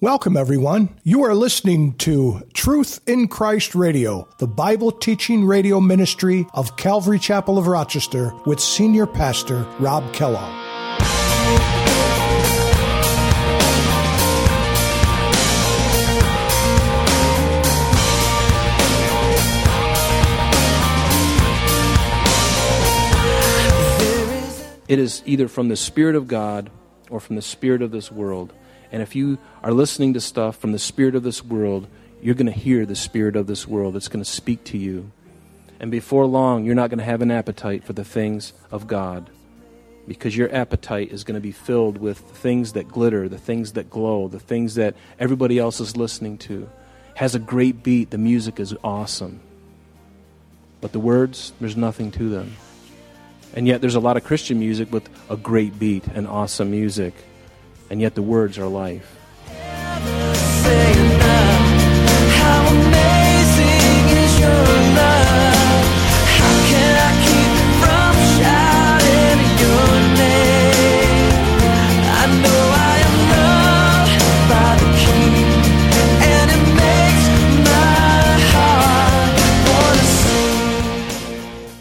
Welcome, 0.00 0.36
everyone. 0.36 0.90
You 1.02 1.24
are 1.24 1.34
listening 1.34 1.94
to 1.94 2.42
Truth 2.54 3.00
in 3.08 3.26
Christ 3.26 3.74
Radio, 3.74 4.28
the 4.38 4.46
Bible 4.46 4.92
teaching 4.92 5.44
radio 5.44 5.80
ministry 5.80 6.46
of 6.54 6.76
Calvary 6.76 7.18
Chapel 7.18 7.58
of 7.58 7.66
Rochester 7.66 8.32
with 8.46 8.60
Senior 8.60 9.08
Pastor 9.08 9.66
Rob 9.80 10.12
Kellogg. 10.12 10.54
It 24.86 25.00
is 25.00 25.24
either 25.26 25.48
from 25.48 25.66
the 25.66 25.74
Spirit 25.74 26.14
of 26.14 26.28
God 26.28 26.70
or 27.10 27.18
from 27.18 27.34
the 27.34 27.42
Spirit 27.42 27.82
of 27.82 27.90
this 27.90 28.12
world. 28.12 28.52
And 28.90 29.02
if 29.02 29.14
you 29.14 29.38
are 29.62 29.72
listening 29.72 30.14
to 30.14 30.20
stuff 30.20 30.56
from 30.56 30.72
the 30.72 30.78
spirit 30.78 31.14
of 31.14 31.22
this 31.22 31.44
world, 31.44 31.86
you're 32.22 32.34
going 32.34 32.46
to 32.46 32.52
hear 32.52 32.86
the 32.86 32.96
spirit 32.96 33.36
of 33.36 33.46
this 33.46 33.66
world. 33.66 33.96
It's 33.96 34.08
going 34.08 34.24
to 34.24 34.30
speak 34.30 34.64
to 34.64 34.78
you. 34.78 35.10
And 35.80 35.90
before 35.90 36.26
long, 36.26 36.64
you're 36.64 36.74
not 36.74 36.90
going 36.90 36.98
to 36.98 37.04
have 37.04 37.22
an 37.22 37.30
appetite 37.30 37.84
for 37.84 37.92
the 37.92 38.04
things 38.04 38.52
of 38.70 38.86
God 38.86 39.30
because 40.08 40.36
your 40.36 40.52
appetite 40.54 41.12
is 41.12 41.22
going 41.22 41.34
to 41.34 41.40
be 41.40 41.52
filled 41.52 41.98
with 41.98 42.18
things 42.18 42.72
that 42.72 42.88
glitter, 42.88 43.28
the 43.28 43.38
things 43.38 43.74
that 43.74 43.90
glow, 43.90 44.26
the 44.26 44.40
things 44.40 44.74
that 44.76 44.96
everybody 45.18 45.58
else 45.58 45.80
is 45.80 45.96
listening 45.96 46.38
to. 46.38 46.68
Has 47.14 47.34
a 47.34 47.38
great 47.38 47.82
beat, 47.82 48.10
the 48.10 48.18
music 48.18 48.58
is 48.58 48.74
awesome. 48.82 49.40
But 50.80 50.92
the 50.92 51.00
words, 51.00 51.52
there's 51.60 51.76
nothing 51.76 52.10
to 52.12 52.28
them. 52.28 52.56
And 53.54 53.66
yet, 53.66 53.80
there's 53.80 53.96
a 53.96 54.00
lot 54.00 54.16
of 54.16 54.24
Christian 54.24 54.58
music 54.58 54.92
with 54.92 55.08
a 55.28 55.36
great 55.36 55.78
beat 55.78 56.06
and 56.06 56.26
awesome 56.26 56.70
music 56.70 57.14
and 57.90 58.00
yet 58.00 58.14
the 58.14 58.22
words 58.22 58.58
are 58.58 58.66
life. 58.66 59.14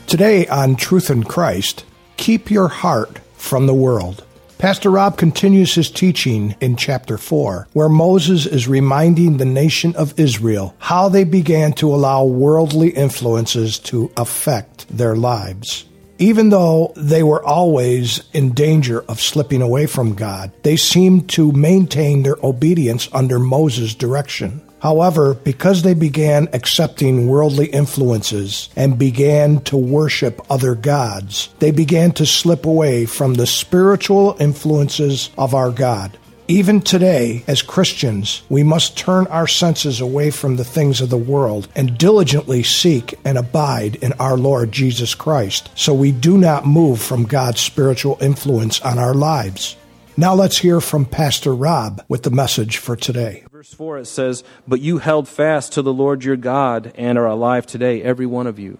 Today 0.07 0.47
on 0.47 0.77
Truth 0.77 1.11
in 1.11 1.25
Christ, 1.25 1.83
keep 2.15 2.49
your 2.49 2.69
heart 2.69 3.19
from 3.35 3.67
the 3.67 3.73
world. 3.73 4.23
Pastor 4.57 4.89
Rob 4.89 5.17
continues 5.17 5.75
his 5.75 5.91
teaching 5.91 6.55
in 6.59 6.77
chapter 6.77 7.19
4, 7.19 7.67
where 7.73 7.89
Moses 7.89 8.47
is 8.47 8.67
reminding 8.67 9.37
the 9.37 9.45
nation 9.45 9.95
of 9.95 10.19
Israel 10.19 10.75
how 10.79 11.09
they 11.09 11.23
began 11.25 11.73
to 11.73 11.93
allow 11.93 12.25
worldly 12.25 12.89
influences 12.89 13.77
to 13.77 14.11
affect 14.17 14.87
their 14.89 15.15
lives. 15.15 15.85
Even 16.17 16.49
though 16.49 16.91
they 16.95 17.21
were 17.21 17.45
always 17.45 18.23
in 18.33 18.55
danger 18.55 19.01
of 19.01 19.21
slipping 19.21 19.61
away 19.61 19.85
from 19.85 20.15
God, 20.15 20.51
they 20.63 20.75
seemed 20.75 21.29
to 21.29 21.51
maintain 21.51 22.23
their 22.23 22.37
obedience 22.41 23.07
under 23.13 23.37
Moses' 23.37 23.93
direction. 23.93 24.66
However, 24.79 25.33
because 25.33 25.81
they 25.81 25.95
began 25.95 26.49
accepting 26.53 27.27
worldly 27.27 27.67
influences 27.67 28.69
and 28.75 28.99
began 28.99 29.61
to 29.61 29.77
worship 29.77 30.41
other 30.51 30.75
gods, 30.75 31.49
they 31.59 31.71
began 31.71 32.11
to 32.13 32.25
slip 32.25 32.65
away 32.65 33.05
from 33.05 33.33
the 33.33 33.47
spiritual 33.47 34.37
influences 34.39 35.31
of 35.37 35.55
our 35.55 35.71
God. 35.71 36.17
Even 36.49 36.79
today, 36.79 37.43
as 37.45 37.61
Christians, 37.61 38.41
we 38.47 38.63
must 38.63 38.97
turn 38.97 39.27
our 39.27 39.47
senses 39.47 39.99
away 39.99 40.31
from 40.31 40.55
the 40.55 40.63
things 40.63 41.01
of 41.01 41.09
the 41.09 41.17
world 41.17 41.67
and 41.75 41.97
diligently 41.97 42.63
seek 42.63 43.15
and 43.25 43.37
abide 43.37 43.97
in 43.97 44.13
our 44.13 44.37
Lord 44.37 44.71
Jesus 44.71 45.13
Christ 45.13 45.69
so 45.75 45.93
we 45.93 46.13
do 46.13 46.37
not 46.37 46.65
move 46.65 47.01
from 47.01 47.25
God's 47.25 47.59
spiritual 47.59 48.17
influence 48.21 48.79
on 48.79 48.97
our 48.97 49.13
lives. 49.13 49.75
Now 50.15 50.35
let's 50.35 50.57
hear 50.57 50.79
from 50.79 51.05
Pastor 51.05 51.53
Rob 51.53 52.01
with 52.07 52.23
the 52.23 52.31
message 52.31 52.77
for 52.77 52.95
today. 52.95 53.43
Verse 53.67 53.75
4 53.75 53.97
it 53.97 54.05
says, 54.05 54.45
But 54.65 54.79
you 54.79 54.99
held 54.99 55.27
fast 55.27 55.73
to 55.73 55.81
the 55.81 55.91
Lord 55.91 56.23
your 56.23 56.37
God 56.37 56.93
and 56.95 57.17
are 57.17 57.25
alive 57.25 57.65
today, 57.65 58.01
every 58.01 58.25
one 58.25 58.47
of 58.47 58.57
you. 58.57 58.77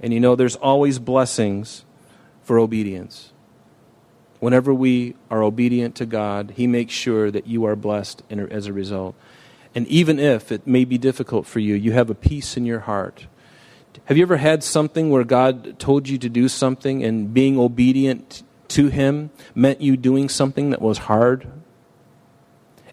And 0.00 0.14
you 0.14 0.20
know, 0.20 0.34
there's 0.34 0.56
always 0.56 0.98
blessings 0.98 1.84
for 2.42 2.58
obedience. 2.58 3.32
Whenever 4.40 4.72
we 4.72 5.14
are 5.30 5.42
obedient 5.42 5.94
to 5.96 6.06
God, 6.06 6.54
He 6.56 6.66
makes 6.66 6.94
sure 6.94 7.30
that 7.30 7.46
you 7.46 7.66
are 7.66 7.76
blessed 7.76 8.22
as 8.30 8.66
a 8.66 8.72
result. 8.72 9.14
And 9.74 9.86
even 9.88 10.18
if 10.18 10.50
it 10.50 10.66
may 10.66 10.86
be 10.86 10.96
difficult 10.96 11.46
for 11.46 11.58
you, 11.58 11.74
you 11.74 11.92
have 11.92 12.08
a 12.08 12.14
peace 12.14 12.56
in 12.56 12.64
your 12.64 12.80
heart. 12.80 13.26
Have 14.06 14.16
you 14.16 14.22
ever 14.22 14.38
had 14.38 14.64
something 14.64 15.10
where 15.10 15.22
God 15.22 15.78
told 15.78 16.08
you 16.08 16.16
to 16.16 16.30
do 16.30 16.48
something 16.48 17.04
and 17.04 17.34
being 17.34 17.58
obedient 17.58 18.42
to 18.68 18.88
Him 18.88 19.28
meant 19.54 19.82
you 19.82 19.98
doing 19.98 20.30
something 20.30 20.70
that 20.70 20.80
was 20.80 20.96
hard, 20.96 21.46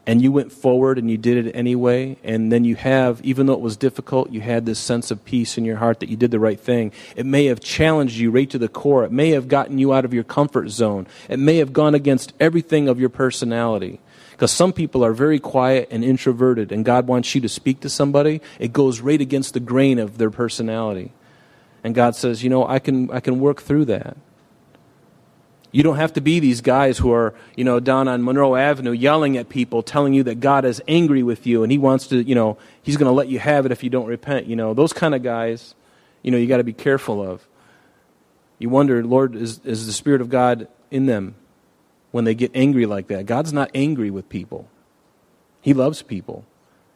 and 0.05 0.21
you 0.21 0.31
went 0.31 0.51
forward 0.51 0.97
and 0.97 1.09
you 1.09 1.17
did 1.17 1.45
it 1.45 1.51
anyway, 1.55 2.17
and 2.23 2.51
then 2.51 2.63
you 2.63 2.75
have, 2.75 3.21
even 3.21 3.45
though 3.45 3.53
it 3.53 3.59
was 3.59 3.77
difficult, 3.77 4.31
you 4.31 4.41
had 4.41 4.65
this 4.65 4.79
sense 4.79 5.11
of 5.11 5.23
peace 5.23 5.57
in 5.57 5.65
your 5.65 5.77
heart 5.77 5.99
that 5.99 6.09
you 6.09 6.17
did 6.17 6.31
the 6.31 6.39
right 6.39 6.59
thing. 6.59 6.91
It 7.15 7.25
may 7.25 7.45
have 7.45 7.59
challenged 7.59 8.17
you 8.17 8.31
right 8.31 8.49
to 8.49 8.57
the 8.57 8.67
core. 8.67 9.03
It 9.03 9.11
may 9.11 9.31
have 9.31 9.47
gotten 9.47 9.77
you 9.77 9.93
out 9.93 10.05
of 10.05 10.13
your 10.13 10.23
comfort 10.23 10.69
zone. 10.69 11.07
It 11.27 11.39
may 11.39 11.57
have 11.57 11.73
gone 11.73 11.93
against 11.95 12.33
everything 12.39 12.87
of 12.87 12.99
your 12.99 13.09
personality. 13.09 13.99
Because 14.31 14.51
some 14.51 14.71
people 14.71 15.03
are 15.03 15.11
very 15.11 15.37
quiet 15.37 15.89
and 15.91 16.03
introverted, 16.03 16.71
and 16.71 16.85
God 16.85 17.07
wants 17.07 17.35
you 17.35 17.41
to 17.41 17.49
speak 17.49 17.81
to 17.81 17.89
somebody. 17.89 18.41
It 18.57 18.71
goes 18.71 19.01
right 19.01 19.19
against 19.19 19.53
the 19.53 19.59
grain 19.59 19.99
of 19.99 20.17
their 20.17 20.31
personality. 20.31 21.11
And 21.83 21.93
God 21.93 22.15
says, 22.15 22.41
you 22.43 22.49
know, 22.49 22.65
I 22.65 22.79
can, 22.79 23.11
I 23.11 23.19
can 23.19 23.39
work 23.39 23.61
through 23.61 23.85
that. 23.85 24.15
You 25.71 25.83
don't 25.83 25.97
have 25.97 26.13
to 26.13 26.21
be 26.21 26.39
these 26.39 26.61
guys 26.61 26.97
who 26.97 27.11
are, 27.13 27.35
you 27.55 27.63
know, 27.63 27.79
down 27.79 28.07
on 28.07 28.23
Monroe 28.23 28.55
Avenue 28.55 28.91
yelling 28.91 29.37
at 29.37 29.49
people, 29.49 29.83
telling 29.83 30.13
you 30.13 30.23
that 30.23 30.39
God 30.39 30.65
is 30.65 30.81
angry 30.87 31.21
with 31.21 31.45
you 31.45 31.61
and 31.61 31.71
he 31.71 31.77
wants 31.77 32.07
to, 32.07 32.23
you 32.23 32.33
know, 32.33 32.57
he's 32.81 32.97
going 32.97 33.07
to 33.07 33.13
let 33.13 33.27
you 33.27 33.37
have 33.37 33.67
it 33.67 33.71
if 33.71 33.83
you 33.83 33.89
don't 33.89 34.07
repent. 34.07 34.47
You 34.47 34.55
know, 34.55 34.73
those 34.73 34.93
kind 34.93 35.13
of 35.13 35.21
guys, 35.21 35.75
you 36.23 36.31
know, 36.31 36.37
you 36.37 36.47
got 36.47 36.57
to 36.57 36.63
be 36.63 36.73
careful 36.73 37.21
of. 37.21 37.47
You 38.57 38.69
wonder, 38.69 39.03
Lord, 39.03 39.35
is, 39.35 39.61
is 39.63 39.85
the 39.85 39.93
Spirit 39.93 40.21
of 40.21 40.29
God 40.29 40.67
in 40.89 41.05
them 41.05 41.35
when 42.11 42.25
they 42.25 42.33
get 42.33 42.51
angry 42.55 42.85
like 42.87 43.07
that? 43.07 43.27
God's 43.27 43.53
not 43.53 43.69
angry 43.73 44.09
with 44.09 44.27
people, 44.27 44.67
He 45.61 45.73
loves 45.73 46.01
people. 46.01 46.45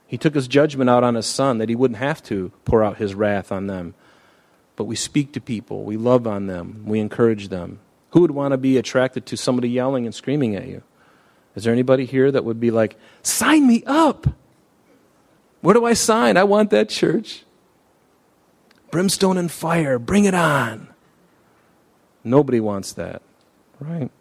He 0.05 0.17
took 0.17 0.35
His 0.35 0.47
judgment 0.47 0.91
out 0.91 1.03
on 1.03 1.16
His 1.16 1.25
Son 1.25 1.57
that 1.57 1.69
He 1.69 1.75
wouldn't 1.75 2.00
have 2.00 2.22
to 2.23 2.51
pour 2.66 2.84
out 2.84 2.97
His 2.97 3.16
wrath 3.16 3.51
on 3.51 3.66
them. 3.67 3.95
But 4.75 4.84
we 4.84 4.95
speak 4.95 5.31
to 5.34 5.41
people, 5.41 5.84
we 5.84 5.97
love 5.97 6.28
on 6.28 6.47
them, 6.47 6.84
we 6.85 7.00
encourage 7.00 7.47
them. 7.47 7.79
Who 8.13 8.22
would 8.22 8.31
want 8.31 8.51
to 8.51 8.57
be 8.57 8.78
attracted 8.78 9.25
to 9.25 9.38
somebody 9.38 9.69
yelling 9.69 10.06
and 10.06 10.13
screaming 10.13 10.56
at 10.56 10.68
you? 10.68 10.84
Is 11.56 11.63
there 11.63 11.74
anybody 11.74 12.06
here 12.06 12.31
that 12.31 12.46
would 12.46 12.59
be 12.59 12.69
like, 12.69 12.96
sign 13.24 13.66
me 13.66 13.84
up? 13.88 14.28
Where 15.62 15.74
do 15.74 15.84
I 15.84 15.94
sign? 15.94 16.38
I 16.38 16.44
want 16.44 16.69
that 16.69 16.90
church. 16.90 17.44
Brimstone 18.91 19.38
and 19.38 19.52
fire, 19.52 19.97
bring 19.97 20.25
it 20.25 20.35
on. 20.35 20.90
Nobody 22.23 22.59
wants 22.59 22.94
that, 22.94 23.23
right? 23.79 24.12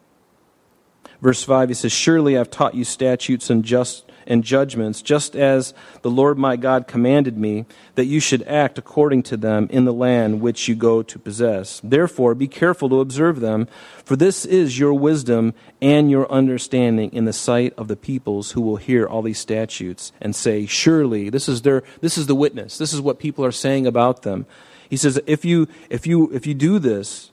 Verse 1.21 1.43
5, 1.43 1.69
he 1.69 1.75
says, 1.75 1.91
Surely 1.91 2.35
I've 2.35 2.49
taught 2.49 2.73
you 2.73 2.83
statutes 2.83 3.51
and 3.51 3.63
just 3.63 4.11
and 4.27 4.43
judgments, 4.43 5.01
just 5.01 5.35
as 5.35 5.73
the 6.01 6.11
Lord 6.11 6.37
my 6.37 6.55
God 6.55 6.87
commanded 6.87 7.37
me, 7.37 7.65
that 7.95 8.05
you 8.05 8.19
should 8.19 8.43
act 8.43 8.77
according 8.77 9.23
to 9.23 9.37
them 9.37 9.67
in 9.69 9.85
the 9.85 9.93
land 9.93 10.41
which 10.41 10.67
you 10.67 10.75
go 10.75 11.03
to 11.03 11.19
possess. 11.19 11.81
Therefore, 11.83 12.35
be 12.35 12.47
careful 12.47 12.89
to 12.89 12.99
observe 12.99 13.39
them, 13.39 13.67
for 14.03 14.15
this 14.15 14.45
is 14.45 14.79
your 14.79 14.93
wisdom 14.93 15.53
and 15.81 16.09
your 16.09 16.31
understanding 16.31 17.11
in 17.13 17.25
the 17.25 17.33
sight 17.33 17.73
of 17.77 17.87
the 17.87 17.95
peoples 17.95 18.51
who 18.51 18.61
will 18.61 18.77
hear 18.77 19.05
all 19.05 19.21
these 19.21 19.39
statutes 19.39 20.11
and 20.21 20.35
say, 20.35 20.65
Surely, 20.65 21.29
this 21.29 21.47
is 21.49 21.61
their 21.61 21.83
this 22.01 22.17
is 22.17 22.27
the 22.27 22.35
witness. 22.35 22.77
This 22.77 22.93
is 22.93 23.01
what 23.01 23.19
people 23.19 23.45
are 23.45 23.51
saying 23.51 23.87
about 23.87 24.23
them. 24.23 24.45
He 24.89 24.97
says, 24.97 25.19
if 25.25 25.43
you 25.43 25.67
if 25.89 26.05
you 26.05 26.31
if 26.31 26.45
you 26.45 26.53
do 26.53 26.79
this, 26.79 27.31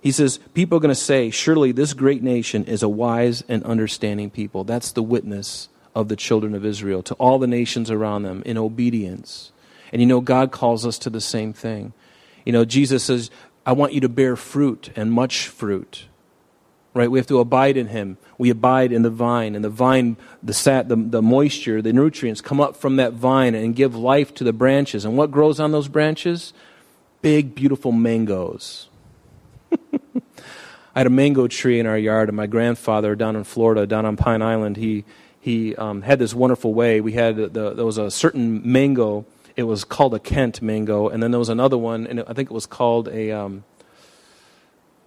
he 0.00 0.12
says, 0.12 0.38
people 0.52 0.76
are 0.76 0.80
going 0.80 0.90
to 0.90 0.94
say, 0.94 1.30
Surely 1.30 1.72
this 1.72 1.94
great 1.94 2.22
nation 2.22 2.64
is 2.64 2.82
a 2.82 2.88
wise 2.88 3.42
and 3.48 3.64
understanding 3.64 4.28
people. 4.28 4.62
That's 4.64 4.92
the 4.92 5.02
witness 5.02 5.68
of 5.94 6.08
the 6.08 6.16
children 6.16 6.54
of 6.54 6.64
Israel, 6.64 7.02
to 7.04 7.14
all 7.14 7.38
the 7.38 7.46
nations 7.46 7.90
around 7.90 8.22
them 8.22 8.42
in 8.44 8.58
obedience. 8.58 9.52
And 9.92 10.02
you 10.02 10.06
know, 10.06 10.20
God 10.20 10.50
calls 10.50 10.84
us 10.84 10.98
to 11.00 11.10
the 11.10 11.20
same 11.20 11.52
thing. 11.52 11.92
You 12.44 12.52
know, 12.52 12.64
Jesus 12.64 13.04
says, 13.04 13.30
I 13.64 13.72
want 13.72 13.92
you 13.92 14.00
to 14.00 14.08
bear 14.08 14.36
fruit 14.36 14.90
and 14.96 15.12
much 15.12 15.48
fruit. 15.48 16.06
Right? 16.92 17.10
We 17.10 17.18
have 17.18 17.26
to 17.28 17.40
abide 17.40 17.76
in 17.76 17.88
Him. 17.88 18.18
We 18.38 18.50
abide 18.50 18.92
in 18.92 19.02
the 19.02 19.10
vine, 19.10 19.54
and 19.54 19.64
the 19.64 19.70
vine, 19.70 20.16
the, 20.42 20.54
sat, 20.54 20.88
the, 20.88 20.96
the 20.96 21.22
moisture, 21.22 21.82
the 21.82 21.92
nutrients 21.92 22.40
come 22.40 22.60
up 22.60 22.76
from 22.76 22.96
that 22.96 23.14
vine 23.14 23.54
and 23.54 23.74
give 23.74 23.96
life 23.96 24.34
to 24.34 24.44
the 24.44 24.52
branches. 24.52 25.04
And 25.04 25.16
what 25.16 25.30
grows 25.30 25.58
on 25.58 25.72
those 25.72 25.88
branches? 25.88 26.52
Big, 27.22 27.54
beautiful 27.54 27.90
mangoes. 27.90 28.88
I 29.72 31.00
had 31.00 31.06
a 31.08 31.10
mango 31.10 31.48
tree 31.48 31.80
in 31.80 31.86
our 31.86 31.98
yard, 31.98 32.28
and 32.28 32.36
my 32.36 32.46
grandfather 32.46 33.16
down 33.16 33.34
in 33.34 33.44
Florida, 33.44 33.86
down 33.86 34.06
on 34.06 34.16
Pine 34.16 34.42
Island, 34.42 34.76
he 34.76 35.04
he 35.44 35.76
um, 35.76 36.00
had 36.00 36.18
this 36.18 36.32
wonderful 36.32 36.72
way. 36.72 37.02
We 37.02 37.12
had 37.12 37.36
the, 37.36 37.74
there 37.74 37.84
was 37.84 37.98
a 37.98 38.10
certain 38.10 38.62
mango. 38.64 39.26
It 39.56 39.64
was 39.64 39.84
called 39.84 40.14
a 40.14 40.18
Kent 40.18 40.62
mango, 40.62 41.10
and 41.10 41.22
then 41.22 41.32
there 41.32 41.38
was 41.38 41.50
another 41.50 41.76
one, 41.76 42.06
and 42.06 42.20
I 42.20 42.32
think 42.32 42.50
it 42.50 42.54
was 42.54 42.64
called 42.64 43.08
a 43.08 43.30
um, 43.30 43.62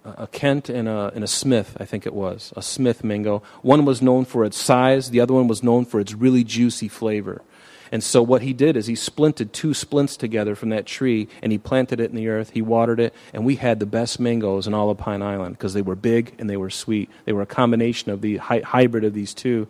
a 0.04 0.28
Kent 0.28 0.68
and 0.68 0.86
a, 0.86 1.10
and 1.12 1.24
a 1.24 1.26
Smith. 1.26 1.76
I 1.80 1.84
think 1.84 2.06
it 2.06 2.14
was 2.14 2.52
a 2.56 2.62
Smith 2.62 3.02
mango. 3.02 3.42
One 3.62 3.84
was 3.84 4.00
known 4.00 4.24
for 4.24 4.44
its 4.44 4.56
size. 4.56 5.10
The 5.10 5.18
other 5.18 5.34
one 5.34 5.48
was 5.48 5.64
known 5.64 5.84
for 5.84 5.98
its 5.98 6.14
really 6.14 6.44
juicy 6.44 6.86
flavor. 6.86 7.42
And 7.90 8.04
so 8.04 8.22
what 8.22 8.42
he 8.42 8.52
did 8.52 8.76
is 8.76 8.86
he 8.86 8.94
splinted 8.94 9.50
two 9.50 9.74
splints 9.74 10.16
together 10.16 10.54
from 10.54 10.68
that 10.68 10.86
tree 10.86 11.26
and 11.42 11.50
he 11.50 11.58
planted 11.58 11.98
it 11.98 12.10
in 12.10 12.16
the 12.16 12.28
earth. 12.28 12.50
He 12.50 12.62
watered 12.62 13.00
it, 13.00 13.12
and 13.32 13.44
we 13.44 13.56
had 13.56 13.80
the 13.80 13.86
best 13.86 14.20
mangoes 14.20 14.68
in 14.68 14.74
all 14.74 14.88
of 14.88 14.98
Pine 14.98 15.20
Island 15.20 15.56
because 15.56 15.74
they 15.74 15.82
were 15.82 15.96
big 15.96 16.32
and 16.38 16.48
they 16.48 16.56
were 16.56 16.70
sweet. 16.70 17.10
They 17.24 17.32
were 17.32 17.42
a 17.42 17.46
combination 17.46 18.12
of 18.12 18.20
the 18.20 18.36
hy- 18.36 18.60
hybrid 18.60 19.02
of 19.02 19.14
these 19.14 19.34
two 19.34 19.66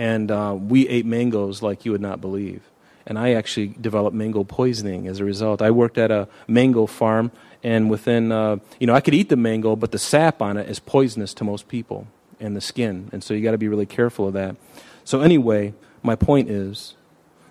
and 0.00 0.30
uh, 0.30 0.56
we 0.58 0.88
ate 0.88 1.04
mangoes 1.04 1.60
like 1.60 1.84
you 1.84 1.92
would 1.92 2.00
not 2.00 2.22
believe. 2.22 2.62
And 3.06 3.18
I 3.18 3.34
actually 3.34 3.66
developed 3.78 4.16
mango 4.16 4.44
poisoning 4.44 5.06
as 5.06 5.20
a 5.20 5.26
result. 5.26 5.60
I 5.60 5.70
worked 5.70 5.98
at 5.98 6.10
a 6.10 6.26
mango 6.48 6.86
farm, 6.86 7.30
and 7.62 7.90
within, 7.90 8.32
uh, 8.32 8.56
you 8.78 8.86
know, 8.86 8.94
I 8.94 9.02
could 9.02 9.12
eat 9.12 9.28
the 9.28 9.36
mango, 9.36 9.76
but 9.76 9.92
the 9.92 9.98
sap 9.98 10.40
on 10.40 10.56
it 10.56 10.70
is 10.70 10.78
poisonous 10.78 11.34
to 11.34 11.44
most 11.44 11.68
people 11.68 12.06
and 12.40 12.56
the 12.56 12.62
skin. 12.62 13.10
And 13.12 13.22
so 13.22 13.34
you 13.34 13.42
got 13.42 13.50
to 13.50 13.58
be 13.58 13.68
really 13.68 13.84
careful 13.84 14.28
of 14.28 14.32
that. 14.32 14.56
So, 15.04 15.20
anyway, 15.20 15.74
my 16.02 16.16
point 16.16 16.48
is, 16.48 16.94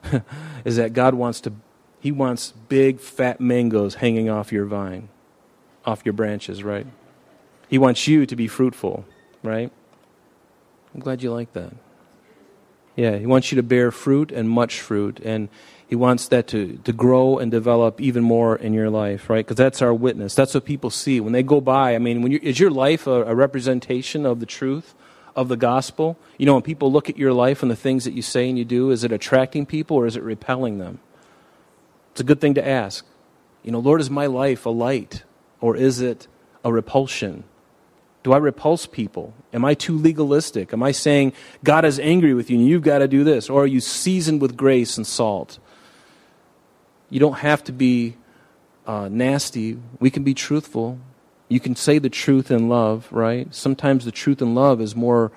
is 0.65 0.77
that 0.77 0.93
God 0.93 1.13
wants 1.13 1.41
to, 1.41 1.53
He 1.99 2.11
wants 2.11 2.53
big, 2.67 2.99
fat 2.99 3.39
mangoes 3.39 3.95
hanging 3.95 4.27
off 4.27 4.51
your 4.51 4.65
vine, 4.65 5.09
off 5.85 6.01
your 6.03 6.13
branches, 6.13 6.63
right? 6.63 6.87
He 7.67 7.77
wants 7.77 8.07
you 8.07 8.25
to 8.25 8.35
be 8.35 8.47
fruitful, 8.47 9.05
right? 9.43 9.71
I'm 10.95 11.01
glad 11.01 11.21
you 11.21 11.31
like 11.31 11.53
that. 11.53 11.73
Yeah, 12.99 13.17
He 13.17 13.25
wants 13.25 13.49
you 13.49 13.55
to 13.55 13.63
bear 13.63 13.91
fruit 13.91 14.29
and 14.29 14.49
much 14.49 14.81
fruit. 14.81 15.21
And 15.23 15.47
He 15.87 15.95
wants 15.95 16.27
that 16.27 16.47
to, 16.47 16.77
to 16.83 16.91
grow 16.91 17.37
and 17.37 17.49
develop 17.49 18.01
even 18.01 18.23
more 18.23 18.57
in 18.57 18.73
your 18.73 18.89
life, 18.89 19.29
right? 19.29 19.45
Because 19.45 19.55
that's 19.55 19.81
our 19.81 19.93
witness. 19.93 20.35
That's 20.35 20.53
what 20.53 20.65
people 20.65 20.89
see. 20.89 21.21
When 21.21 21.31
they 21.31 21.41
go 21.41 21.61
by, 21.61 21.95
I 21.95 21.99
mean, 21.99 22.21
when 22.21 22.33
you, 22.33 22.39
is 22.43 22.59
your 22.59 22.71
life 22.71 23.07
a, 23.07 23.23
a 23.23 23.33
representation 23.33 24.25
of 24.25 24.39
the 24.41 24.45
truth? 24.45 24.95
of 25.35 25.47
the 25.47 25.55
gospel? 25.55 26.17
You 26.37 26.45
know, 26.47 26.55
when 26.55 26.63
people 26.63 26.91
look 26.91 27.09
at 27.09 27.17
your 27.17 27.31
life 27.31 27.61
and 27.61 27.71
the 27.71 27.75
things 27.75 28.03
that 28.03 28.13
you 28.13 28.21
say 28.21 28.49
and 28.49 28.57
you 28.57 28.65
do, 28.65 28.91
is 28.91 29.05
it 29.05 29.11
attracting 29.13 29.67
people 29.67 29.95
or 29.95 30.05
is 30.05 30.17
it 30.17 30.23
repelling 30.23 30.79
them? 30.79 30.99
It's 32.11 32.19
a 32.19 32.25
good 32.25 32.41
thing 32.41 32.55
to 32.55 32.67
ask. 32.67 33.05
You 33.63 33.71
know, 33.71 33.79
Lord, 33.79 34.01
is 34.01 34.09
my 34.09 34.25
life 34.25 34.65
a 34.65 34.69
light 34.69 35.23
or 35.61 35.77
is 35.77 36.01
it 36.01 36.27
a 36.65 36.73
repulsion? 36.73 37.45
Do 38.23 38.33
I 38.33 38.37
repulse 38.37 38.85
people? 38.85 39.33
Am 39.53 39.63
I 39.63 39.73
too 39.73 39.97
legalistic? 39.97 40.73
Am 40.73 40.83
I 40.83 40.91
saying 40.91 41.33
God 41.63 41.85
is 41.85 41.99
angry 41.99 42.33
with 42.33 42.49
you 42.49 42.57
and 42.57 42.67
you've 42.67 42.83
got 42.83 42.99
to 42.99 43.07
do 43.07 43.23
this? 43.23 43.49
Or 43.49 43.63
are 43.63 43.67
you 43.67 43.79
seasoned 43.79 44.41
with 44.41 44.57
grace 44.57 44.97
and 44.97 45.07
salt? 45.07 45.59
You 47.09 47.19
don't 47.19 47.39
have 47.39 47.63
to 47.65 47.71
be 47.71 48.17
uh, 48.85 49.07
nasty. 49.09 49.79
We 49.99 50.09
can 50.09 50.23
be 50.23 50.33
truthful. 50.33 50.99
You 51.47 51.59
can 51.59 51.75
say 51.75 51.97
the 51.97 52.09
truth 52.09 52.51
in 52.51 52.67
love, 52.67 53.07
right? 53.11 53.53
Sometimes 53.55 54.05
the 54.05 54.11
truth 54.11 54.41
in 54.41 54.53
love 54.53 54.81
is 54.81 54.95
more 54.95 55.31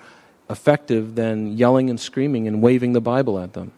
effective 0.49 1.15
than 1.15 1.57
yelling 1.57 1.89
and 1.89 1.99
screaming 1.99 2.47
and 2.47 2.61
waving 2.61 2.93
the 2.93 3.01
Bible 3.01 3.39
at 3.39 3.53
them. 3.53 3.71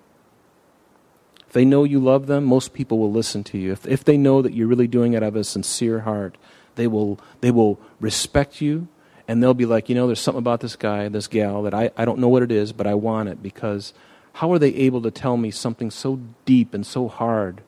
If 1.48 1.54
they 1.54 1.64
know 1.64 1.84
you 1.84 2.00
love 2.00 2.26
them, 2.26 2.44
most 2.44 2.74
people 2.74 2.98
will 2.98 3.12
listen 3.12 3.44
to 3.46 3.58
you. 3.58 3.72
If, 3.72 3.88
if 3.88 4.04
they 4.04 4.18
know 4.18 4.42
that 4.42 4.54
you're 4.54 4.68
really 4.68 4.88
doing 4.88 5.14
it 5.14 5.18
out 5.18 5.30
of 5.30 5.36
a 5.36 5.44
sincere 5.44 6.02
heart, 6.02 6.38
they 6.74 6.88
will, 6.88 7.20
they 7.40 7.52
will 7.52 7.80
respect 8.02 8.60
you 8.60 8.90
and 9.28 9.42
they'll 9.42 9.54
be 9.54 9.66
like, 9.66 9.90
you 9.90 9.96
know, 9.96 10.08
there's 10.08 10.20
something 10.20 10.40
about 10.40 10.60
this 10.60 10.76
guy, 10.76 11.08
this 11.10 11.28
gal, 11.28 11.64
that 11.64 11.74
I, 11.74 11.92
I 11.98 12.06
don't 12.06 12.20
know 12.20 12.28
what 12.28 12.44
it 12.44 12.52
is, 12.52 12.72
but 12.72 12.86
I 12.86 12.94
want 12.94 13.30
it 13.30 13.42
because 13.42 13.94
how 14.34 14.52
are 14.52 14.60
they 14.60 14.74
able 14.76 15.02
to 15.02 15.12
tell 15.12 15.38
me 15.38 15.50
something 15.52 15.90
so 15.90 16.20
deep 16.46 16.74
and 16.74 16.86
so 16.86 17.08
hard, 17.08 17.62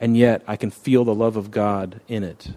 and 0.00 0.16
yet 0.16 0.42
I 0.46 0.56
can 0.56 0.70
feel 0.70 1.04
the 1.04 1.14
love 1.14 1.36
of 1.36 1.50
God 1.50 2.00
in 2.08 2.24
it? 2.24 2.52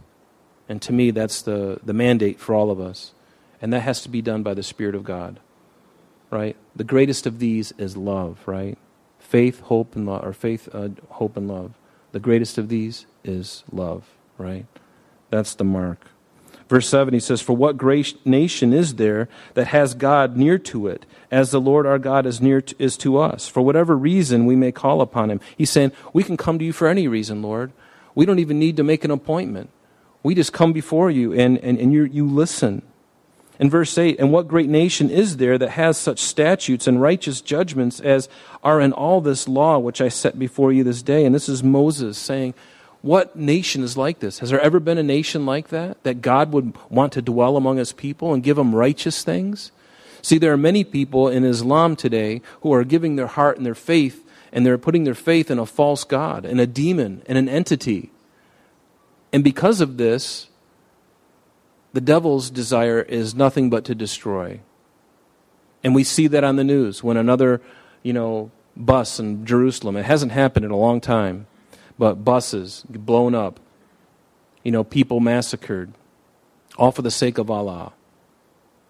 And 0.67 0.81
to 0.81 0.91
me, 0.91 1.11
that's 1.11 1.41
the, 1.41 1.79
the 1.83 1.93
mandate 1.93 2.39
for 2.39 2.53
all 2.53 2.71
of 2.71 2.79
us. 2.79 3.13
And 3.61 3.71
that 3.71 3.81
has 3.81 4.01
to 4.01 4.09
be 4.09 4.21
done 4.21 4.43
by 4.43 4.53
the 4.53 4.63
Spirit 4.63 4.95
of 4.95 5.03
God, 5.03 5.39
right? 6.29 6.55
The 6.75 6.83
greatest 6.83 7.25
of 7.25 7.39
these 7.39 7.71
is 7.77 7.95
love, 7.95 8.39
right? 8.45 8.77
Faith, 9.19 9.61
hope, 9.61 9.95
and 9.95 10.05
love, 10.05 10.25
or 10.25 10.33
faith, 10.33 10.67
uh, 10.73 10.89
hope, 11.09 11.37
and 11.37 11.47
love. 11.47 11.73
The 12.11 12.19
greatest 12.19 12.57
of 12.57 12.69
these 12.69 13.05
is 13.23 13.63
love, 13.71 14.09
right? 14.37 14.65
That's 15.29 15.55
the 15.55 15.63
mark. 15.63 16.07
Verse 16.69 16.89
7, 16.89 17.13
he 17.13 17.19
says, 17.19 17.41
For 17.41 17.55
what 17.55 17.77
great 17.77 18.25
nation 18.25 18.73
is 18.73 18.95
there 18.95 19.29
that 19.53 19.67
has 19.67 19.93
God 19.93 20.35
near 20.35 20.57
to 20.59 20.87
it, 20.87 21.05
as 21.31 21.51
the 21.51 21.61
Lord 21.61 21.85
our 21.85 21.99
God 21.99 22.25
is 22.25 22.41
near 22.41 22.61
to, 22.61 22.75
is 22.77 22.97
to 22.97 23.17
us? 23.17 23.47
For 23.47 23.61
whatever 23.61 23.95
reason 23.95 24.45
we 24.45 24.55
may 24.55 24.71
call 24.71 25.01
upon 25.01 25.29
him. 25.29 25.39
He's 25.57 25.69
saying, 25.69 25.93
We 26.13 26.23
can 26.23 26.35
come 26.35 26.59
to 26.59 26.65
you 26.65 26.73
for 26.73 26.87
any 26.87 27.07
reason, 27.07 27.41
Lord. 27.41 27.71
We 28.15 28.25
don't 28.25 28.39
even 28.39 28.59
need 28.59 28.77
to 28.77 28.83
make 28.83 29.05
an 29.05 29.11
appointment. 29.11 29.69
We 30.23 30.35
just 30.35 30.51
come 30.51 30.73
before 30.73 31.09
you 31.09 31.31
and, 31.33 31.57
and, 31.59 31.77
and 31.77 31.93
you, 31.93 32.03
you 32.03 32.27
listen. 32.27 32.81
In 33.59 33.69
verse 33.69 33.97
8, 33.97 34.19
and 34.19 34.31
what 34.31 34.47
great 34.47 34.69
nation 34.69 35.09
is 35.09 35.37
there 35.37 35.57
that 35.57 35.71
has 35.71 35.97
such 35.97 36.19
statutes 36.19 36.85
and 36.85 37.01
righteous 37.01 37.41
judgments 37.41 37.99
as 37.99 38.29
are 38.63 38.79
in 38.81 38.93
all 38.93 39.19
this 39.19 39.47
law 39.47 39.79
which 39.79 40.01
I 40.01 40.09
set 40.09 40.37
before 40.37 40.71
you 40.71 40.83
this 40.83 41.01
day? 41.01 41.25
And 41.25 41.33
this 41.33 41.49
is 41.49 41.63
Moses 41.63 42.17
saying, 42.17 42.53
what 43.07 43.37
nation 43.37 43.83
is 43.83 43.95
like 43.95 44.19
this? 44.19 44.39
Has 44.39 44.49
there 44.49 44.59
ever 44.59 44.81
been 44.81 44.97
a 44.97 45.03
nation 45.03 45.45
like 45.45 45.69
that? 45.69 46.03
That 46.03 46.21
God 46.21 46.51
would 46.51 46.77
want 46.89 47.13
to 47.13 47.21
dwell 47.21 47.55
among 47.55 47.77
his 47.77 47.93
people 47.93 48.33
and 48.33 48.43
give 48.43 48.57
them 48.57 48.75
righteous 48.75 49.23
things? 49.23 49.71
See, 50.21 50.37
there 50.37 50.51
are 50.51 50.57
many 50.57 50.83
people 50.83 51.29
in 51.29 51.45
Islam 51.45 51.95
today 51.95 52.41
who 52.61 52.73
are 52.73 52.83
giving 52.83 53.15
their 53.15 53.27
heart 53.27 53.55
and 53.55 53.65
their 53.65 53.75
faith, 53.75 54.25
and 54.51 54.65
they're 54.65 54.77
putting 54.77 55.05
their 55.05 55.15
faith 55.15 55.49
in 55.49 55.57
a 55.57 55.65
false 55.65 56.03
God, 56.03 56.45
in 56.45 56.59
a 56.59 56.67
demon, 56.67 57.23
in 57.27 57.37
an 57.37 57.47
entity. 57.47 58.11
And 59.31 59.41
because 59.41 59.79
of 59.79 59.95
this, 59.95 60.49
the 61.93 62.01
devil's 62.01 62.49
desire 62.49 63.01
is 63.01 63.33
nothing 63.33 63.69
but 63.69 63.85
to 63.85 63.95
destroy. 63.95 64.59
And 65.81 65.95
we 65.95 66.03
see 66.03 66.27
that 66.27 66.43
on 66.43 66.57
the 66.57 66.65
news 66.65 67.03
when 67.03 67.15
another, 67.15 67.61
you 68.03 68.11
know, 68.11 68.51
bus 68.75 69.17
in 69.17 69.45
Jerusalem, 69.45 69.95
it 69.95 70.03
hasn't 70.03 70.33
happened 70.33 70.65
in 70.65 70.71
a 70.71 70.77
long 70.77 70.99
time 70.99 71.47
but 71.97 72.23
buses 72.23 72.83
blown 72.89 73.33
up, 73.35 73.59
you 74.63 74.71
know, 74.71 74.83
people 74.83 75.19
massacred, 75.19 75.93
all 76.77 76.91
for 76.91 77.01
the 77.01 77.11
sake 77.11 77.37
of 77.37 77.49
Allah. 77.49 77.93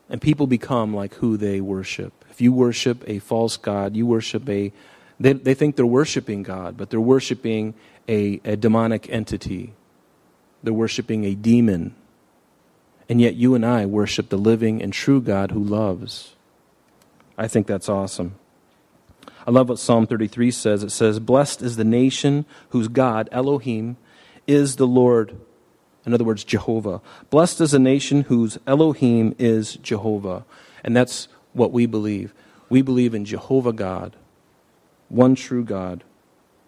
And 0.09 0.21
people 0.21 0.48
become 0.48 0.94
like 0.94 1.15
who 1.15 1.38
they 1.38 1.59
worship. 1.59 2.25
If 2.30 2.42
you 2.42 2.54
worship 2.54 3.04
a 3.07 3.19
false 3.19 3.57
God, 3.57 3.95
you 3.95 4.06
worship 4.06 4.48
a, 4.48 4.71
they, 5.19 5.33
they 5.33 5.54
think 5.54 5.75
they're 5.75 5.86
worshiping 5.86 6.43
God, 6.43 6.77
but 6.77 6.89
they're 6.89 7.00
worshiping 7.00 7.74
a, 8.08 8.39
a 8.46 8.55
demonic 8.55 9.10
entity. 9.10 9.74
They're 10.63 10.74
worshiping 10.74 11.25
a 11.25 11.36
demon. 11.36 11.96
And 13.10 13.22
yet 13.22 13.36
you 13.36 13.55
and 13.55 13.65
I 13.65 13.86
worship 13.86 14.29
the 14.29 14.38
living 14.38 14.82
and 14.82 14.93
true 14.93 15.22
God 15.22 15.51
who 15.51 15.63
loves. 15.63 16.36
I 17.38 17.48
think 17.48 17.67
that's 17.67 17.89
awesome. 17.89 18.36
I 19.48 19.51
love 19.51 19.70
what 19.70 19.80
Psalm 19.80 20.06
33 20.06 20.51
says. 20.51 20.84
It 20.84 20.92
says, 20.92 21.22
Blessed 21.22 21.62
is 21.62 21.77
the 21.77 21.86
nation 21.86 22.46
whose 22.72 22.89
God, 22.89 23.30
Elohim, 23.32 23.96
is 24.46 24.75
the 24.75 24.86
Lord. 24.86 25.38
In 26.06 26.13
other 26.13 26.25
words, 26.25 26.44
Jehovah. 26.44 27.01
Blessed 27.30 27.62
is 27.62 27.74
a 27.74 27.80
nation 27.80 28.24
whose 28.24 28.58
Elohim 28.68 29.34
is 29.39 29.77
Jehovah. 29.77 30.44
And 30.84 30.96
that's 30.96 31.30
what 31.54 31.72
we 31.72 31.86
believe. 31.86 32.34
We 32.70 32.82
believe 32.82 33.16
in 33.16 33.24
Jehovah 33.24 33.72
God, 33.72 34.18
one 35.08 35.36
true 35.36 35.63
God. 35.63 36.04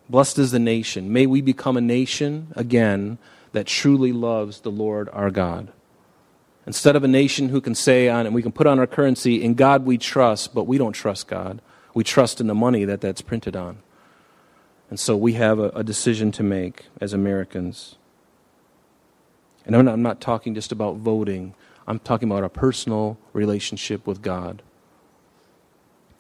Blessed 0.10 0.40
is 0.40 0.52
the 0.52 0.60
nation. 0.60 1.12
May 1.12 1.26
we 1.26 1.42
become 1.42 1.76
a 1.76 1.82
nation 1.82 2.54
again 2.56 3.18
that 3.52 3.68
truly 3.68 4.14
loves 4.14 4.62
the 4.62 4.72
Lord 4.72 5.10
our 5.12 5.32
God. 5.32 5.74
Instead 6.66 6.96
of 6.96 7.04
a 7.04 7.10
nation 7.10 7.50
who 7.50 7.60
can 7.60 7.76
say 7.76 8.08
on 8.08 8.26
and 8.26 8.34
we 8.34 8.42
can 8.42 8.54
put 8.54 8.68
on 8.68 8.80
our 8.80 8.88
currency, 8.88 9.44
in 9.44 9.56
God 9.56 9.86
we 9.86 9.98
trust, 9.98 10.54
but 10.54 10.64
we 10.64 10.78
don't 10.78 10.94
trust 10.94 11.28
God. 11.28 11.62
We 11.94 12.04
trust 12.04 12.40
in 12.40 12.48
the 12.48 12.56
money 12.56 12.86
that 12.86 13.02
that's 13.02 13.22
printed 13.22 13.56
on. 13.56 13.80
And 14.90 15.00
so 15.00 15.16
we 15.16 15.34
have 15.34 15.60
a, 15.60 15.70
a 15.70 15.84
decision 15.84 16.32
to 16.34 16.44
make 16.44 16.86
as 17.00 17.14
Americans. 17.14 17.96
And 19.66 19.76
I'm 19.76 19.86
not, 19.86 19.94
I'm 19.94 20.02
not 20.02 20.22
talking 20.22 20.56
just 20.56 20.72
about 20.72 20.98
voting, 20.98 21.54
I'm 21.88 22.00
talking 22.00 22.30
about 22.30 22.44
a 22.44 22.50
personal 22.50 23.18
relationship 23.34 24.08
with 24.08 24.22
God, 24.22 24.62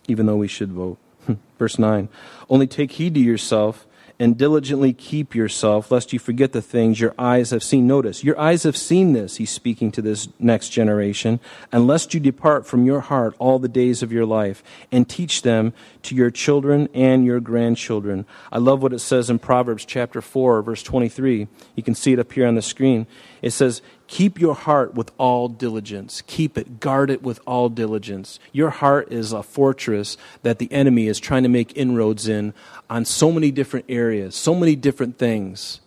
even 0.07 0.25
though 0.25 0.37
we 0.37 0.47
should 0.47 0.71
vote. 0.71 0.97
Verse 1.59 1.79
9 1.79 2.09
Only 2.49 2.67
take 2.67 2.93
heed 2.93 3.15
to 3.15 3.19
yourself 3.19 3.87
and 4.19 4.37
diligently 4.37 4.91
keep 4.91 5.33
yourself, 5.33 5.91
lest 5.91 6.11
you 6.11 6.19
forget 6.19 6.51
the 6.51 6.61
things 6.61 6.99
your 6.99 7.15
eyes 7.17 7.51
have 7.51 7.63
seen. 7.63 7.87
Notice, 7.87 8.23
your 8.23 8.37
eyes 8.39 8.63
have 8.63 8.75
seen 8.75 9.13
this, 9.13 9.37
he's 9.37 9.49
speaking 9.49 9.91
to 9.93 10.01
this 10.01 10.27
next 10.39 10.69
generation, 10.69 11.39
and 11.71 11.87
lest 11.87 12.13
you 12.13 12.19
depart 12.19 12.67
from 12.67 12.85
your 12.85 12.99
heart 12.99 13.33
all 13.39 13.59
the 13.59 13.69
days 13.69 14.03
of 14.03 14.11
your 14.11 14.25
life, 14.25 14.61
and 14.91 15.07
teach 15.07 15.43
them 15.43 15.73
to 16.03 16.15
your 16.15 16.31
children 16.31 16.87
and 16.93 17.25
your 17.25 17.39
grandchildren. 17.39 18.25
I 18.51 18.57
love 18.57 18.81
what 18.81 18.93
it 18.93 18.99
says 18.99 19.29
in 19.29 19.39
Proverbs 19.39 19.85
chapter 19.85 20.21
4, 20.21 20.61
verse 20.61 20.83
23. 20.83 21.47
You 21.75 21.83
can 21.83 21.95
see 21.95 22.13
it 22.13 22.19
up 22.19 22.31
here 22.31 22.47
on 22.47 22.55
the 22.55 22.61
screen. 22.61 23.07
It 23.41 23.51
says, 23.51 23.81
Keep 24.07 24.39
your 24.39 24.55
heart 24.55 24.95
with 24.95 25.11
all 25.17 25.47
diligence. 25.47 26.23
Keep 26.25 26.57
it, 26.57 26.79
guard 26.79 27.11
it 27.11 27.21
with 27.21 27.39
all 27.45 27.69
diligence. 27.69 28.39
Your 28.51 28.71
heart 28.71 29.11
is 29.11 29.33
a 29.33 29.43
fortress 29.43 30.17
that 30.41 30.57
the 30.57 30.71
enemy 30.71 31.07
is 31.07 31.19
trying 31.19 31.43
to 31.43 31.49
make 31.49 31.77
inroads 31.77 32.27
in 32.27 32.53
on 32.89 33.05
so 33.05 33.31
many 33.31 33.51
different 33.51 33.85
areas, 33.87 34.35
so 34.35 34.55
many 34.55 34.75
different 34.75 35.19
things. 35.19 35.79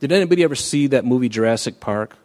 Did 0.00 0.12
anybody 0.12 0.44
ever 0.44 0.54
see 0.54 0.86
that 0.88 1.04
movie 1.04 1.28
Jurassic 1.28 1.80
Park? 1.80 2.16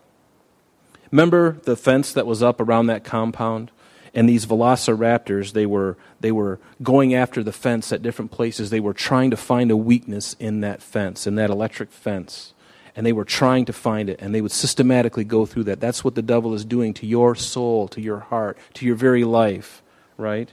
Remember 1.09 1.59
the 1.63 1.75
fence 1.75 2.11
that 2.13 2.25
was 2.25 2.43
up 2.43 2.59
around 2.59 2.87
that 2.87 3.03
compound? 3.03 3.71
And 4.13 4.29
these 4.29 4.45
velociraptors, 4.45 5.53
they 5.53 5.65
were, 5.65 5.97
they 6.19 6.31
were 6.31 6.59
going 6.83 7.15
after 7.15 7.41
the 7.41 7.51
fence 7.51 7.91
at 7.91 8.03
different 8.03 8.31
places. 8.31 8.69
They 8.69 8.79
were 8.79 8.93
trying 8.93 9.31
to 9.31 9.37
find 9.37 9.71
a 9.71 9.77
weakness 9.77 10.35
in 10.39 10.61
that 10.61 10.81
fence, 10.81 11.25
in 11.25 11.35
that 11.35 11.49
electric 11.49 11.91
fence 11.91 12.53
and 12.95 13.05
they 13.05 13.13
were 13.13 13.25
trying 13.25 13.65
to 13.65 13.73
find 13.73 14.09
it, 14.09 14.19
and 14.21 14.33
they 14.33 14.41
would 14.41 14.51
systematically 14.51 15.23
go 15.23 15.45
through 15.45 15.63
that. 15.63 15.79
That's 15.79 16.03
what 16.03 16.15
the 16.15 16.21
devil 16.21 16.53
is 16.53 16.63
doing 16.63 16.93
to 16.95 17.07
your 17.07 17.35
soul, 17.35 17.87
to 17.89 18.01
your 18.01 18.19
heart, 18.19 18.57
to 18.75 18.85
your 18.85 18.95
very 18.95 19.23
life, 19.23 19.81
right? 20.17 20.51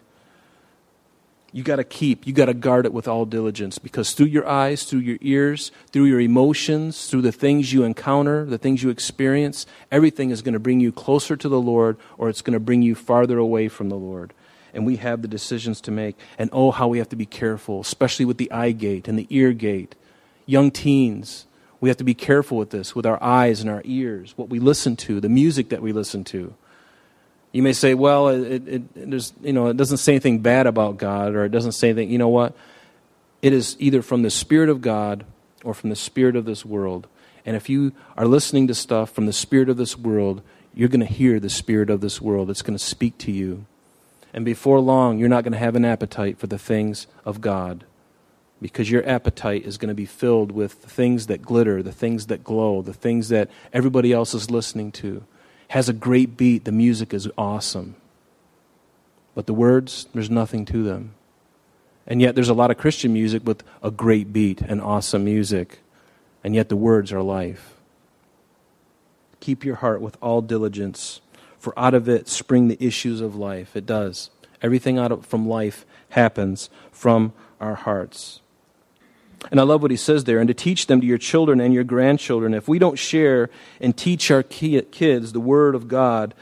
You 1.52 1.64
got 1.64 1.76
to 1.76 1.85
keep, 1.85 2.26
you 2.26 2.33
got 2.33 2.47
to 2.47 2.54
guard 2.54 2.87
it 2.87 2.92
with 2.92 3.09
all 3.09 3.25
diligence 3.25 3.78
because 3.78 4.12
through 4.12 4.26
your 4.26 4.47
eyes, 4.47 4.85
through 4.85 5.00
your 5.00 5.19
ears, 5.21 5.73
through 5.90 6.04
your 6.04 6.21
emotions, 6.21 7.09
through 7.09 7.23
the 7.23 7.33
things 7.33 7.73
you 7.73 7.83
encounter, 7.83 8.45
the 8.45 8.59
things 8.59 8.83
you 8.83 8.90
experience, 8.90 9.66
everything 9.90 10.30
is 10.30 10.42
going 10.42 10.54
to 10.54 10.61
bring 10.61 10.78
you 10.78 10.92
closer 10.92 11.37
to 11.37 11.49
the 11.49 11.61
Lord 11.61 11.97
or 12.19 12.28
it's 12.28 12.42
going 12.42 12.54
to 12.54 12.61
bring 12.61 12.83
you 12.83 12.95
farther 12.95 13.38
away 13.38 13.69
from 13.69 13.88
the 13.88 13.97
Lord. 13.97 14.33
And 14.73 14.87
we 14.87 14.97
have 14.97 15.23
the 15.23 15.28
decisions 15.28 15.80
to 15.83 15.90
make. 15.90 16.16
And 16.38 16.50
oh, 16.52 16.71
how 16.71 16.87
we 16.87 16.99
have 16.99 17.09
to 17.09 17.16
be 17.16 17.26
careful, 17.26 17.80
especially 17.80 18.25
with 18.25 18.38
the 18.38 18.50
eye 18.52 18.71
gate 18.71 19.09
and 19.09 19.19
the 19.19 19.26
ear 19.28 19.52
gate. 19.52 19.97
Young 20.47 20.71
teens, 20.71 21.47
we 21.80 21.88
have 21.88 21.99
to 21.99 22.04
be 22.04 22.14
careful 22.14 22.59
with 22.59 22.71
this, 22.71 22.95
with 22.95 23.07
our 23.07 23.21
eyes 23.21 23.61
and 23.61 23.69
our 23.69 23.83
ears, 23.85 24.35
what 24.37 24.49
we 24.49 24.61
listen 24.61 24.95
to, 24.97 25.21
the 25.21 25.28
music 25.28 25.71
that 25.71 25.83
we 25.83 25.92
listen 25.92 26.23
to. 26.25 26.54
You 27.52 27.62
may 27.62 27.73
say, 27.73 27.95
well, 27.95 28.28
it, 28.28 28.69
it, 28.69 29.11
there's, 29.11 29.33
you 29.42 29.52
know, 29.52 29.69
it 29.69 29.76
doesn't 29.76 29.99
say 29.99 30.12
anything 30.12 30.38
bad 30.38 30.66
about 30.66 30.99
God, 30.99 31.35
or 31.35 31.45
it 31.45 31.50
doesn't 31.50 31.73
say 31.73 31.90
anything. 31.90 32.11
You 32.11 32.19
know 32.19 32.28
what? 32.28 32.57
It 33.42 33.52
is 33.52 33.76
either 33.78 34.02
from 34.02 34.23
the 34.23 34.30
Spirit 34.30 34.69
of 34.69 34.80
God 34.80 35.25
or 35.64 35.75
from 35.75 35.90
the 35.90 35.97
Spirit 35.97 36.37
of 36.37 36.45
this 36.45 36.64
world. 36.64 37.07
And 37.45 37.57
if 37.57 37.69
you 37.69 37.92
are 38.16 38.26
listening 38.26 38.66
to 38.69 38.75
stuff 38.75 39.11
from 39.11 39.26
the 39.26 39.33
Spirit 39.33 39.69
of 39.69 39.76
this 39.76 39.97
world, 39.99 40.42
you're 40.75 40.88
going 40.88 41.00
to 41.00 41.07
hear 41.07 41.40
the 41.40 41.50
Spirit 41.50 41.90
of 41.90 42.00
this 42.00 42.21
world. 42.21 42.50
It's 42.50 42.62
going 42.62 42.78
to 42.78 42.85
speak 42.85 43.19
to 43.19 43.33
you. 43.33 43.66
And 44.33 44.45
before 44.45 44.78
long, 44.78 45.19
you're 45.19 45.28
not 45.28 45.42
going 45.42 45.52
to 45.52 45.59
have 45.59 45.75
an 45.75 45.85
appetite 45.85 46.38
for 46.38 46.47
the 46.47 46.59
things 46.59 47.07
of 47.25 47.40
God 47.40 47.85
because 48.62 48.90
your 48.90 49.09
appetite 49.09 49.64
is 49.64 49.78
going 49.78 49.88
to 49.88 49.95
be 49.95 50.07
filled 50.07 50.52
with 50.52 50.83
the 50.83 50.88
things 50.88 51.26
that 51.26 51.42
glitter, 51.42 51.83
the 51.83 51.92
things 51.92 52.26
that 52.26 52.45
glow, 52.45 52.83
the 52.83 52.92
things 52.92 53.30
that 53.30 53.50
everybody 53.73 54.12
else 54.12 54.35
is 54.35 54.50
listening 54.50 54.92
to. 54.92 55.25
Has 55.70 55.88
a 55.88 55.92
great 55.92 56.36
beat, 56.36 56.64
the 56.64 56.72
music 56.72 57.14
is 57.14 57.28
awesome. 57.38 57.94
But 59.36 59.46
the 59.46 59.54
words, 59.54 60.08
there's 60.12 60.28
nothing 60.28 60.64
to 60.64 60.82
them. 60.82 61.14
And 62.08 62.20
yet 62.20 62.34
there's 62.34 62.48
a 62.48 62.54
lot 62.54 62.72
of 62.72 62.76
Christian 62.76 63.12
music 63.12 63.46
with 63.46 63.62
a 63.80 63.92
great 63.92 64.32
beat 64.32 64.60
and 64.62 64.80
awesome 64.80 65.24
music. 65.24 65.78
And 66.42 66.56
yet 66.56 66.70
the 66.70 66.76
words 66.76 67.12
are 67.12 67.22
life. 67.22 67.76
Keep 69.38 69.64
your 69.64 69.76
heart 69.76 70.00
with 70.00 70.16
all 70.20 70.42
diligence, 70.42 71.20
for 71.56 71.72
out 71.78 71.94
of 71.94 72.08
it 72.08 72.26
spring 72.26 72.66
the 72.66 72.84
issues 72.84 73.20
of 73.20 73.36
life. 73.36 73.76
It 73.76 73.86
does. 73.86 74.30
Everything 74.60 74.98
out 74.98 75.12
of, 75.12 75.24
from 75.24 75.48
life 75.48 75.86
happens 76.08 76.68
from 76.90 77.32
our 77.60 77.76
hearts. 77.76 78.40
And 79.50 79.59
I 79.59 79.62
love 79.62 79.82
what 79.82 79.90
he 79.90 79.97
says 79.97 80.25
there, 80.25 80.38
and 80.38 80.49
to 80.49 80.54
teach 80.54 80.87
them 80.87 81.00
to 81.00 81.06
your 81.06 81.18
children 81.18 81.61
and 81.61 81.73
your 81.73 81.85
grandchildren. 81.85 82.54
If 82.54 82.68
we 82.68 82.78
don't 82.78 82.99
share 82.99 83.49
and 83.80 83.97
teach 83.97 84.30
our 84.30 84.42
kids 84.42 85.32
the 85.32 85.40
Word 85.40 85.75
of 85.75 85.88
God, 85.88 86.35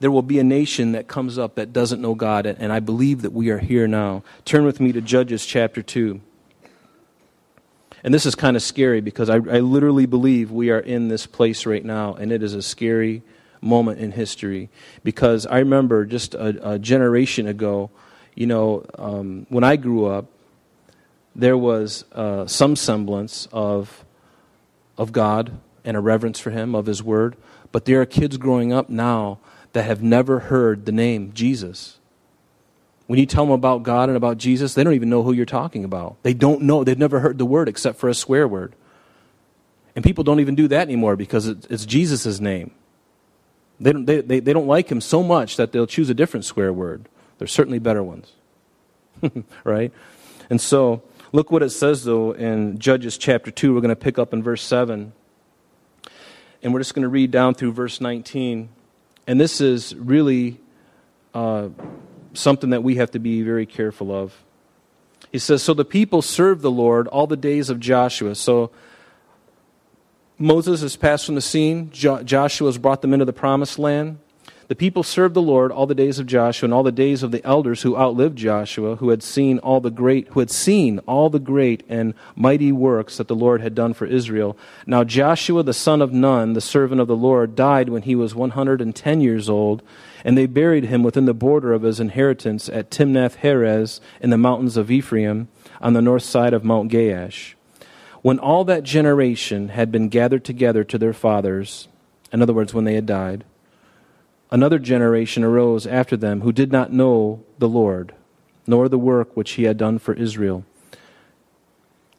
there 0.00 0.10
will 0.10 0.22
be 0.22 0.38
a 0.38 0.44
nation 0.44 0.92
that 0.92 1.08
comes 1.08 1.38
up 1.38 1.56
that 1.56 1.72
doesn't 1.72 2.00
know 2.00 2.14
God, 2.14 2.46
and 2.46 2.72
I 2.72 2.80
believe 2.80 3.22
that 3.22 3.32
we 3.32 3.50
are 3.50 3.58
here 3.58 3.86
now. 3.86 4.22
Turn 4.44 4.64
with 4.64 4.80
me 4.80 4.92
to 4.92 5.00
Judges 5.00 5.44
chapter 5.44 5.82
2. 5.82 6.20
And 8.04 8.14
this 8.14 8.26
is 8.26 8.34
kind 8.34 8.56
of 8.56 8.62
scary 8.62 9.00
because 9.00 9.28
I, 9.28 9.36
I 9.36 9.60
literally 9.60 10.06
believe 10.06 10.52
we 10.52 10.70
are 10.70 10.78
in 10.78 11.08
this 11.08 11.26
place 11.26 11.66
right 11.66 11.84
now, 11.84 12.14
and 12.14 12.30
it 12.30 12.42
is 12.42 12.54
a 12.54 12.62
scary 12.62 13.22
moment 13.60 13.98
in 13.98 14.12
history. 14.12 14.70
Because 15.02 15.46
I 15.46 15.58
remember 15.58 16.04
just 16.04 16.34
a, 16.34 16.74
a 16.74 16.78
generation 16.78 17.48
ago, 17.48 17.90
you 18.36 18.46
know, 18.46 18.86
um, 18.96 19.46
when 19.48 19.64
I 19.64 19.76
grew 19.76 20.06
up, 20.06 20.26
there 21.38 21.56
was 21.56 22.04
uh, 22.12 22.46
some 22.46 22.74
semblance 22.74 23.46
of, 23.52 24.04
of 24.98 25.12
God 25.12 25.52
and 25.84 25.96
a 25.96 26.00
reverence 26.00 26.40
for 26.40 26.50
Him, 26.50 26.74
of 26.74 26.86
His 26.86 27.00
Word. 27.00 27.36
But 27.70 27.84
there 27.84 28.00
are 28.00 28.06
kids 28.06 28.36
growing 28.36 28.72
up 28.72 28.90
now 28.90 29.38
that 29.72 29.84
have 29.84 30.02
never 30.02 30.40
heard 30.40 30.84
the 30.84 30.92
name 30.92 31.32
Jesus. 31.32 31.98
When 33.06 33.20
you 33.20 33.24
tell 33.24 33.44
them 33.44 33.52
about 33.52 33.84
God 33.84 34.08
and 34.08 34.16
about 34.16 34.38
Jesus, 34.38 34.74
they 34.74 34.82
don't 34.82 34.94
even 34.94 35.08
know 35.08 35.22
who 35.22 35.32
you're 35.32 35.46
talking 35.46 35.84
about. 35.84 36.16
They 36.24 36.34
don't 36.34 36.62
know. 36.62 36.82
They've 36.82 36.98
never 36.98 37.20
heard 37.20 37.38
the 37.38 37.46
word 37.46 37.68
except 37.68 37.98
for 37.98 38.08
a 38.08 38.14
swear 38.14 38.48
word. 38.48 38.74
And 39.94 40.04
people 40.04 40.24
don't 40.24 40.40
even 40.40 40.56
do 40.56 40.68
that 40.68 40.82
anymore 40.82 41.14
because 41.16 41.46
it's 41.46 41.86
Jesus' 41.86 42.40
name. 42.40 42.72
They 43.80 43.92
don't, 43.92 44.04
they, 44.06 44.20
they, 44.20 44.40
they 44.40 44.52
don't 44.52 44.66
like 44.66 44.90
him 44.90 45.00
so 45.00 45.22
much 45.22 45.56
that 45.56 45.70
they'll 45.70 45.86
choose 45.86 46.10
a 46.10 46.14
different 46.14 46.44
swear 46.44 46.72
word. 46.72 47.08
There's 47.38 47.52
certainly 47.52 47.78
better 47.78 48.02
ones. 48.02 48.32
right? 49.64 49.92
And 50.50 50.60
so 50.60 51.02
Look 51.30 51.50
what 51.50 51.62
it 51.62 51.70
says, 51.70 52.04
though, 52.04 52.32
in 52.32 52.78
Judges 52.78 53.18
chapter 53.18 53.50
2. 53.50 53.74
We're 53.74 53.82
going 53.82 53.90
to 53.90 53.96
pick 53.96 54.18
up 54.18 54.32
in 54.32 54.42
verse 54.42 54.62
7. 54.62 55.12
And 56.62 56.72
we're 56.72 56.80
just 56.80 56.94
going 56.94 57.02
to 57.02 57.08
read 57.08 57.30
down 57.30 57.54
through 57.54 57.72
verse 57.72 58.00
19. 58.00 58.70
And 59.26 59.38
this 59.38 59.60
is 59.60 59.94
really 59.94 60.58
uh, 61.34 61.68
something 62.32 62.70
that 62.70 62.82
we 62.82 62.94
have 62.94 63.10
to 63.10 63.18
be 63.18 63.42
very 63.42 63.66
careful 63.66 64.10
of. 64.10 64.42
He 65.30 65.38
says, 65.38 65.62
So 65.62 65.74
the 65.74 65.84
people 65.84 66.22
served 66.22 66.62
the 66.62 66.70
Lord 66.70 67.06
all 67.08 67.26
the 67.26 67.36
days 67.36 67.68
of 67.68 67.78
Joshua. 67.78 68.34
So 68.34 68.70
Moses 70.38 70.80
has 70.80 70.96
passed 70.96 71.26
from 71.26 71.34
the 71.34 71.42
scene. 71.42 71.90
Jo- 71.90 72.22
Joshua 72.22 72.68
has 72.68 72.78
brought 72.78 73.02
them 73.02 73.12
into 73.12 73.26
the 73.26 73.34
promised 73.34 73.78
land. 73.78 74.18
The 74.68 74.76
people 74.76 75.02
served 75.02 75.32
the 75.32 75.40
Lord 75.40 75.72
all 75.72 75.86
the 75.86 75.94
days 75.94 76.18
of 76.18 76.26
Joshua 76.26 76.66
and 76.66 76.74
all 76.74 76.82
the 76.82 76.92
days 76.92 77.22
of 77.22 77.30
the 77.30 77.42
elders 77.42 77.80
who 77.80 77.96
outlived 77.96 78.36
Joshua, 78.36 78.96
who 78.96 79.08
had 79.08 79.22
seen 79.22 79.58
all 79.60 79.80
the 79.80 79.90
great 79.90 80.28
who 80.28 80.40
had 80.40 80.50
seen 80.50 80.98
all 81.06 81.30
the 81.30 81.38
great 81.38 81.84
and 81.88 82.12
mighty 82.36 82.70
works 82.70 83.16
that 83.16 83.28
the 83.28 83.34
Lord 83.34 83.62
had 83.62 83.74
done 83.74 83.94
for 83.94 84.04
Israel. 84.04 84.58
Now 84.86 85.04
Joshua 85.04 85.62
the 85.62 85.72
son 85.72 86.02
of 86.02 86.12
Nun, 86.12 86.52
the 86.52 86.60
servant 86.60 87.00
of 87.00 87.08
the 87.08 87.16
Lord, 87.16 87.56
died 87.56 87.88
when 87.88 88.02
he 88.02 88.14
was 88.14 88.34
110 88.34 89.20
years 89.22 89.48
old, 89.48 89.82
and 90.22 90.36
they 90.36 90.44
buried 90.44 90.84
him 90.84 91.02
within 91.02 91.24
the 91.24 91.32
border 91.32 91.72
of 91.72 91.80
his 91.80 91.98
inheritance 91.98 92.68
at 92.68 92.90
Timnath 92.90 93.36
Heres 93.36 94.02
in 94.20 94.28
the 94.28 94.36
mountains 94.36 94.76
of 94.76 94.90
Ephraim 94.90 95.48
on 95.80 95.94
the 95.94 96.02
north 96.02 96.24
side 96.24 96.52
of 96.52 96.62
Mount 96.62 96.92
Gaash. 96.92 97.54
When 98.20 98.38
all 98.38 98.64
that 98.64 98.82
generation 98.82 99.70
had 99.70 99.90
been 99.90 100.10
gathered 100.10 100.44
together 100.44 100.84
to 100.84 100.98
their 100.98 101.14
fathers, 101.14 101.88
in 102.30 102.42
other 102.42 102.52
words, 102.52 102.74
when 102.74 102.84
they 102.84 102.94
had 102.94 103.06
died, 103.06 103.44
another 104.50 104.78
generation 104.78 105.44
arose 105.44 105.86
after 105.86 106.16
them 106.16 106.40
who 106.40 106.52
did 106.52 106.72
not 106.72 106.92
know 106.92 107.42
the 107.58 107.68
Lord, 107.68 108.14
nor 108.66 108.88
the 108.88 108.98
work 108.98 109.36
which 109.36 109.52
he 109.52 109.64
had 109.64 109.76
done 109.76 109.98
for 109.98 110.14
Israel. 110.14 110.64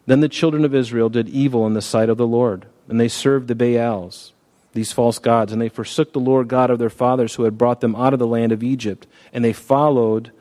Then 0.06 0.22
the 0.22 0.30
children 0.30 0.66
of 0.66 0.74
Israel 0.74 1.10
did 1.10 1.30
evil 1.30 1.68
in 1.68 1.74
the 1.74 1.82
sight 1.82 2.10
of 2.10 2.18
the 2.18 2.28
Lord, 2.28 2.66
and 2.88 3.00
they 3.00 3.08
served 3.08 3.48
the 3.48 3.56
Baals, 3.56 4.34
these 4.74 4.92
false 4.92 5.20
gods, 5.20 5.52
and 5.52 5.62
they 5.62 5.70
forsook 5.70 6.14
the 6.14 6.20
Lord 6.20 6.48
God 6.48 6.70
of 6.70 6.80
their 6.80 6.90
fathers 6.90 7.36
who 7.36 7.44
had 7.44 7.58
brought 7.58 7.82
them 7.82 7.96
out 7.96 8.14
of 8.14 8.20
the 8.20 8.28
land 8.28 8.52
of 8.52 8.64
Egypt, 8.64 9.06
and 9.32 9.46
they 9.46 9.54
followed 9.54 10.32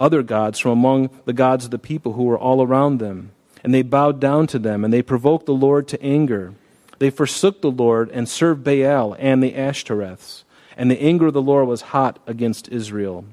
other 0.00 0.22
gods 0.22 0.58
from 0.58 0.72
among 0.72 1.10
the 1.24 1.32
gods 1.32 1.64
of 1.64 1.70
the 1.70 1.78
people 1.78 2.14
who 2.14 2.24
were 2.24 2.38
all 2.38 2.62
around 2.62 2.98
them. 2.98 3.32
And 3.64 3.74
they 3.74 3.82
bowed 3.82 4.20
down 4.20 4.46
to 4.48 4.58
them, 4.58 4.84
and 4.84 4.94
they 4.94 5.02
provoked 5.02 5.46
the 5.46 5.52
Lord 5.52 5.88
to 5.88 6.02
anger. 6.02 6.54
They 6.98 7.10
forsook 7.10 7.60
the 7.60 7.70
Lord 7.70 8.10
and 8.10 8.28
served 8.28 8.64
Baal 8.64 9.16
and 9.18 9.42
the 9.42 9.52
Ashtoreths 9.52 10.44
and 10.78 10.90
the 10.90 11.02
anger 11.02 11.26
of 11.26 11.34
the 11.34 11.42
Lord 11.42 11.68
was 11.68 11.82
hot 11.82 12.18
against 12.26 12.68
Israel. 12.68 13.26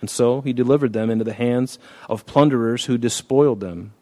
And 0.00 0.10
so 0.10 0.42
he 0.42 0.52
delivered 0.52 0.92
them 0.92 1.08
into 1.08 1.24
the 1.24 1.32
hands 1.32 1.78
of 2.08 2.26
plunderers 2.26 2.84
who 2.84 2.98
despoiled 2.98 3.60
them. 3.60 3.92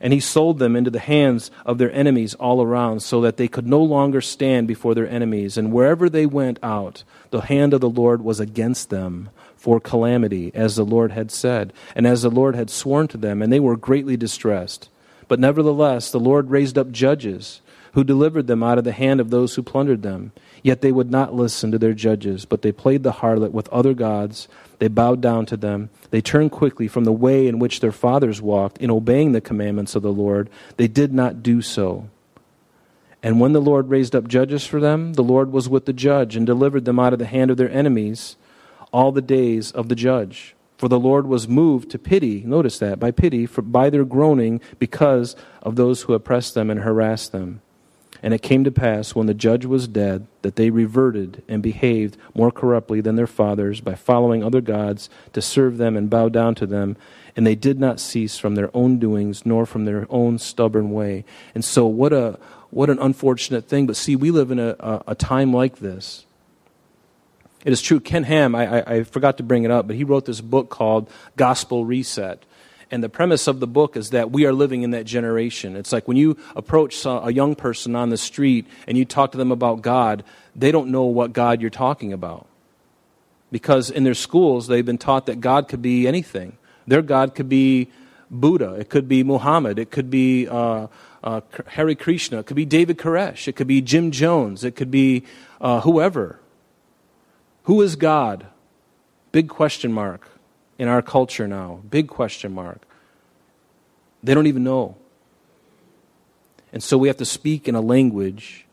And 0.00 0.12
he 0.12 0.20
sold 0.20 0.58
them 0.58 0.76
into 0.76 0.90
the 0.90 0.98
hands 0.98 1.50
of 1.64 1.78
their 1.78 1.90
enemies 1.90 2.34
all 2.34 2.62
around, 2.62 3.00
so 3.00 3.22
that 3.22 3.38
they 3.38 3.48
could 3.48 3.66
no 3.66 3.82
longer 3.82 4.20
stand 4.20 4.68
before 4.68 4.94
their 4.94 5.08
enemies. 5.08 5.56
And 5.56 5.72
wherever 5.72 6.10
they 6.10 6.26
went 6.26 6.58
out, 6.62 7.02
the 7.30 7.40
hand 7.40 7.72
of 7.72 7.80
the 7.80 7.88
Lord 7.88 8.22
was 8.22 8.38
against 8.38 8.90
them 8.90 9.30
for 9.56 9.80
calamity, 9.80 10.52
as 10.54 10.76
the 10.76 10.84
Lord 10.84 11.12
had 11.12 11.30
said, 11.30 11.72
and 11.94 12.06
as 12.06 12.22
the 12.22 12.30
Lord 12.30 12.54
had 12.54 12.68
sworn 12.68 13.08
to 13.08 13.16
them, 13.16 13.40
and 13.40 13.50
they 13.50 13.58
were 13.58 13.76
greatly 13.76 14.16
distressed. 14.16 14.90
But 15.28 15.40
nevertheless, 15.40 16.10
the 16.10 16.20
Lord 16.20 16.50
raised 16.50 16.76
up 16.76 16.90
judges 16.90 17.62
who 17.92 18.04
delivered 18.04 18.46
them 18.46 18.62
out 18.62 18.76
of 18.76 18.84
the 18.84 18.92
hand 18.92 19.18
of 19.18 19.30
those 19.30 19.54
who 19.54 19.62
plundered 19.62 20.02
them. 20.02 20.32
Yet 20.66 20.80
they 20.80 20.90
would 20.90 21.12
not 21.12 21.32
listen 21.32 21.70
to 21.70 21.78
their 21.78 21.94
judges, 21.94 22.44
but 22.44 22.62
they 22.62 22.72
played 22.72 23.04
the 23.04 23.12
harlot 23.12 23.52
with 23.52 23.68
other 23.68 23.94
gods. 23.94 24.48
They 24.80 24.88
bowed 24.88 25.20
down 25.20 25.46
to 25.46 25.56
them. 25.56 25.90
They 26.10 26.20
turned 26.20 26.50
quickly 26.50 26.88
from 26.88 27.04
the 27.04 27.12
way 27.12 27.46
in 27.46 27.60
which 27.60 27.78
their 27.78 27.92
fathers 27.92 28.42
walked 28.42 28.78
in 28.78 28.90
obeying 28.90 29.30
the 29.30 29.40
commandments 29.40 29.94
of 29.94 30.02
the 30.02 30.12
Lord. 30.12 30.50
They 30.76 30.88
did 30.88 31.12
not 31.12 31.40
do 31.40 31.62
so. 31.62 32.08
And 33.22 33.38
when 33.38 33.52
the 33.52 33.60
Lord 33.60 33.90
raised 33.90 34.16
up 34.16 34.26
judges 34.26 34.66
for 34.66 34.80
them, 34.80 35.12
the 35.12 35.22
Lord 35.22 35.52
was 35.52 35.68
with 35.68 35.84
the 35.84 35.92
judge 35.92 36.34
and 36.34 36.44
delivered 36.44 36.84
them 36.84 36.98
out 36.98 37.12
of 37.12 37.20
the 37.20 37.26
hand 37.26 37.52
of 37.52 37.58
their 37.58 37.70
enemies 37.70 38.34
all 38.92 39.12
the 39.12 39.22
days 39.22 39.70
of 39.70 39.88
the 39.88 39.94
judge. 39.94 40.56
For 40.78 40.88
the 40.88 40.98
Lord 40.98 41.28
was 41.28 41.46
moved 41.46 41.92
to 41.92 41.98
pity, 42.00 42.42
notice 42.44 42.80
that, 42.80 42.98
by 42.98 43.12
pity, 43.12 43.46
for, 43.46 43.62
by 43.62 43.88
their 43.88 44.04
groaning 44.04 44.60
because 44.80 45.36
of 45.62 45.76
those 45.76 46.02
who 46.02 46.12
oppressed 46.12 46.54
them 46.54 46.70
and 46.70 46.80
harassed 46.80 47.30
them. 47.30 47.60
And 48.22 48.34
it 48.34 48.42
came 48.42 48.64
to 48.64 48.70
pass, 48.70 49.14
when 49.14 49.26
the 49.26 49.34
judge 49.34 49.64
was 49.64 49.88
dead, 49.88 50.26
that 50.42 50.56
they 50.56 50.70
reverted 50.70 51.42
and 51.48 51.62
behaved 51.62 52.16
more 52.34 52.50
corruptly 52.50 53.00
than 53.00 53.16
their 53.16 53.26
fathers 53.26 53.80
by 53.80 53.94
following 53.94 54.42
other 54.42 54.60
gods 54.60 55.08
to 55.32 55.42
serve 55.42 55.78
them 55.78 55.96
and 55.96 56.10
bow 56.10 56.28
down 56.28 56.54
to 56.56 56.66
them. 56.66 56.96
And 57.34 57.46
they 57.46 57.54
did 57.54 57.78
not 57.78 58.00
cease 58.00 58.38
from 58.38 58.54
their 58.54 58.70
own 58.74 58.98
doings, 58.98 59.44
nor 59.44 59.66
from 59.66 59.84
their 59.84 60.06
own 60.08 60.38
stubborn 60.38 60.90
way. 60.90 61.24
And 61.54 61.64
so, 61.64 61.86
what, 61.86 62.12
a, 62.12 62.38
what 62.70 62.90
an 62.90 62.98
unfortunate 62.98 63.68
thing. 63.68 63.86
But 63.86 63.96
see, 63.96 64.16
we 64.16 64.30
live 64.30 64.50
in 64.50 64.58
a, 64.58 64.76
a, 64.80 65.02
a 65.08 65.14
time 65.14 65.52
like 65.52 65.78
this. 65.78 66.24
It 67.66 67.72
is 67.72 67.82
true, 67.82 67.98
Ken 67.98 68.22
Ham, 68.22 68.54
I, 68.54 68.78
I, 68.78 68.94
I 68.94 69.02
forgot 69.02 69.38
to 69.38 69.42
bring 69.42 69.64
it 69.64 69.72
up, 69.72 69.88
but 69.88 69.96
he 69.96 70.04
wrote 70.04 70.24
this 70.24 70.40
book 70.40 70.70
called 70.70 71.10
Gospel 71.36 71.84
Reset. 71.84 72.44
And 72.90 73.02
the 73.02 73.08
premise 73.08 73.48
of 73.48 73.58
the 73.58 73.66
book 73.66 73.96
is 73.96 74.10
that 74.10 74.30
we 74.30 74.46
are 74.46 74.52
living 74.52 74.82
in 74.82 74.92
that 74.92 75.06
generation. 75.06 75.76
It's 75.76 75.92
like 75.92 76.06
when 76.06 76.16
you 76.16 76.36
approach 76.54 77.04
a 77.04 77.32
young 77.32 77.56
person 77.56 77.96
on 77.96 78.10
the 78.10 78.16
street 78.16 78.66
and 78.86 78.96
you 78.96 79.04
talk 79.04 79.32
to 79.32 79.38
them 79.38 79.50
about 79.50 79.82
God, 79.82 80.22
they 80.54 80.70
don't 80.70 80.90
know 80.90 81.04
what 81.04 81.32
God 81.32 81.60
you're 81.60 81.70
talking 81.70 82.12
about. 82.12 82.46
Because 83.50 83.90
in 83.90 84.04
their 84.04 84.14
schools, 84.14 84.68
they've 84.68 84.86
been 84.86 84.98
taught 84.98 85.26
that 85.26 85.40
God 85.40 85.66
could 85.68 85.82
be 85.82 86.06
anything. 86.06 86.58
Their 86.86 87.02
God 87.02 87.34
could 87.34 87.48
be 87.48 87.90
Buddha, 88.30 88.74
it 88.74 88.88
could 88.88 89.08
be 89.08 89.22
Muhammad, 89.22 89.78
it 89.78 89.90
could 89.90 90.10
be 90.10 90.48
uh, 90.48 90.88
uh, 91.22 91.40
Hare 91.68 91.94
Krishna, 91.94 92.40
it 92.40 92.46
could 92.46 92.56
be 92.56 92.64
David 92.64 92.98
Koresh, 92.98 93.46
it 93.46 93.54
could 93.54 93.68
be 93.68 93.80
Jim 93.80 94.10
Jones, 94.10 94.64
it 94.64 94.74
could 94.74 94.90
be 94.90 95.24
uh, 95.60 95.80
whoever. 95.80 96.40
Who 97.64 97.82
is 97.82 97.96
God? 97.96 98.46
Big 99.32 99.48
question 99.48 99.92
mark 99.92 100.28
in 100.78 100.88
our 100.88 101.02
culture 101.02 101.46
now. 101.48 101.80
Big 101.88 102.08
question 102.08 102.52
mark. 102.52 102.82
They 104.22 104.34
don't 104.34 104.46
even 104.46 104.64
know. 104.64 104.96
And 106.72 106.82
so 106.82 106.98
we 106.98 107.08
have 107.08 107.16
to 107.18 107.24
speak 107.24 107.68
in 107.68 107.74
a 107.74 107.80
language 107.80 108.66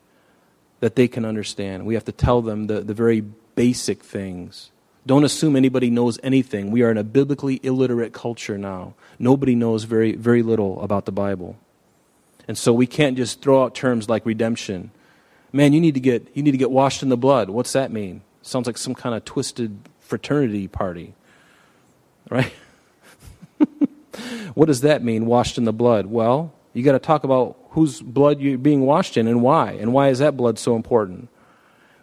that 0.80 0.96
they 0.96 1.08
can 1.08 1.24
understand. 1.24 1.86
We 1.86 1.94
have 1.94 2.04
to 2.04 2.12
tell 2.12 2.42
them 2.42 2.66
the, 2.66 2.80
the 2.80 2.94
very 2.94 3.20
basic 3.54 4.02
things. 4.02 4.70
Don't 5.06 5.24
assume 5.24 5.54
anybody 5.54 5.90
knows 5.90 6.18
anything. 6.22 6.70
We 6.70 6.82
are 6.82 6.90
in 6.90 6.98
a 6.98 7.04
biblically 7.04 7.60
illiterate 7.62 8.12
culture 8.12 8.58
now. 8.58 8.94
Nobody 9.18 9.54
knows 9.54 9.84
very, 9.84 10.12
very 10.12 10.42
little 10.42 10.80
about 10.82 11.04
the 11.04 11.12
Bible. 11.12 11.56
And 12.48 12.58
so 12.58 12.72
we 12.72 12.86
can't 12.86 13.16
just 13.16 13.40
throw 13.40 13.64
out 13.64 13.74
terms 13.74 14.08
like 14.08 14.26
redemption. 14.26 14.90
Man, 15.52 15.72
you 15.72 15.80
need 15.80 15.94
to 15.94 16.00
get, 16.00 16.28
you 16.34 16.42
need 16.42 16.52
to 16.52 16.58
get 16.58 16.70
washed 16.70 17.02
in 17.02 17.08
the 17.10 17.16
blood. 17.16 17.48
What's 17.50 17.72
that 17.72 17.92
mean? 17.92 18.22
Sounds 18.42 18.66
like 18.66 18.76
some 18.76 18.94
kind 18.94 19.14
of 19.14 19.24
twisted 19.24 19.78
fraternity 20.00 20.68
party. 20.68 21.14
Right? 22.30 22.52
what 24.54 24.66
does 24.66 24.80
that 24.82 25.02
mean, 25.02 25.26
washed 25.26 25.58
in 25.58 25.64
the 25.64 25.72
blood? 25.72 26.06
Well, 26.06 26.52
you 26.72 26.82
got 26.82 26.92
to 26.92 26.98
talk 26.98 27.24
about 27.24 27.56
whose 27.70 28.00
blood 28.00 28.40
you're 28.40 28.58
being 28.58 28.82
washed 28.82 29.16
in 29.16 29.26
and 29.26 29.42
why. 29.42 29.72
And 29.72 29.92
why 29.92 30.08
is 30.08 30.18
that 30.20 30.36
blood 30.36 30.58
so 30.58 30.76
important? 30.76 31.28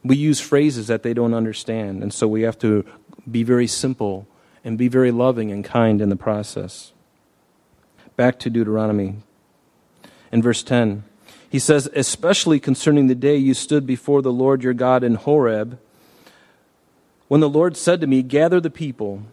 We 0.04 0.16
use 0.16 0.40
phrases 0.40 0.88
that 0.88 1.04
they 1.04 1.14
don't 1.14 1.34
understand, 1.34 2.02
and 2.02 2.14
so 2.14 2.28
we 2.28 2.42
have 2.42 2.58
to 2.60 2.86
be 3.30 3.44
very 3.44 3.68
simple 3.68 4.28
and 4.64 4.78
be 4.78 4.88
very 4.88 5.12
loving 5.12 5.52
and 5.52 5.64
kind 5.64 6.02
in 6.02 6.10
the 6.10 6.16
process. 6.16 6.92
Back 8.16 8.40
to 8.40 8.50
Deuteronomy. 8.50 9.18
In 10.32 10.42
verse 10.42 10.64
10, 10.64 11.04
he 11.50 11.60
says, 11.60 11.90
Especially 11.94 12.60
concerning 12.60 13.08
the 13.08 13.16
day 13.16 13.36
you 13.36 13.54
stood 13.54 13.86
before 13.86 14.22
the 14.22 14.32
Lord 14.32 14.64
your 14.64 14.74
God 14.74 15.04
in 15.04 15.16
Horeb, 15.16 15.78
when 17.28 17.42
the 17.42 17.50
Lord 17.50 17.78
said 17.78 18.02
to 18.02 18.08
me, 18.08 18.22
Gather 18.24 18.60
the 18.60 18.70
people 18.70 19.24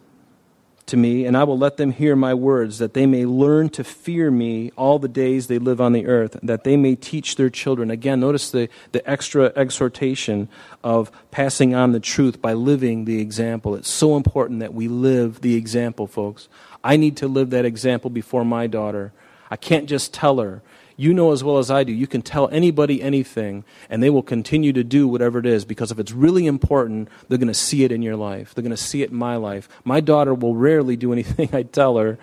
to 0.89 0.97
me, 0.97 1.25
and 1.25 1.35
I 1.35 1.43
will 1.43 1.57
let 1.57 1.77
them 1.77 1.91
hear 1.91 2.15
my 2.15 2.33
words, 2.33 2.77
that 2.77 2.93
they 2.93 3.05
may 3.05 3.25
learn 3.25 3.69
to 3.69 3.83
fear 3.83 4.29
me 4.29 4.71
all 4.75 4.99
the 4.99 5.07
days 5.07 5.47
they 5.47 5.57
live 5.57 5.81
on 5.81 5.93
the 5.93 6.05
earth, 6.05 6.37
that 6.43 6.63
they 6.63 6.77
may 6.77 6.95
teach 6.95 7.35
their 7.35 7.49
children. 7.49 7.89
Again, 7.89 8.19
notice 8.19 8.51
the, 8.51 8.69
the 8.91 9.09
extra 9.09 9.51
exhortation 9.55 10.49
of 10.83 11.11
passing 11.31 11.73
on 11.73 11.91
the 11.93 11.99
truth 11.99 12.41
by 12.41 12.53
living 12.53 13.05
the 13.05 13.19
example. 13.19 13.75
It's 13.75 13.89
so 13.89 14.15
important 14.15 14.59
that 14.59 14.73
we 14.73 14.87
live 14.87 15.41
the 15.41 15.55
example, 15.55 16.05
folks. 16.05 16.47
I 16.83 16.97
need 16.97 17.17
to 17.17 17.27
live 17.27 17.49
that 17.51 17.65
example 17.65 18.09
before 18.09 18.45
my 18.45 18.67
daughter. 18.67 19.11
I 19.49 19.55
can't 19.55 19.87
just 19.87 20.13
tell 20.13 20.39
her. 20.39 20.61
You 20.99 21.13
know 21.13 21.31
as 21.31 21.45
well 21.45 21.59
as 21.59 21.71
I 21.71 21.85
do, 21.85 21.93
you 21.93 22.07
can 22.07 22.21
tell 22.21 22.49
anybody 22.49 23.01
anything, 23.01 23.63
and 23.89 24.03
they 24.03 24.09
will 24.09 24.21
continue 24.21 24.73
to 24.73 24.83
do 24.83 25.07
whatever 25.07 25.39
it 25.39 25.45
is 25.45 25.63
because 25.63 25.93
if 25.93 25.97
it's 25.97 26.11
really 26.11 26.45
important, 26.45 27.07
they're 27.29 27.37
going 27.37 27.47
to 27.47 27.53
see 27.53 27.85
it 27.85 27.93
in 27.93 28.01
your 28.01 28.17
life. 28.17 28.53
They're 28.53 28.63
going 28.63 28.75
to 28.75 28.75
see 28.75 29.01
it 29.01 29.09
in 29.09 29.15
my 29.15 29.37
life. 29.37 29.69
My 29.85 30.01
daughter 30.01 30.33
will 30.33 30.55
rarely 30.55 30.97
do 30.97 31.13
anything 31.13 31.51
I 31.53 31.63
tell 31.63 31.95
her, 31.95 32.17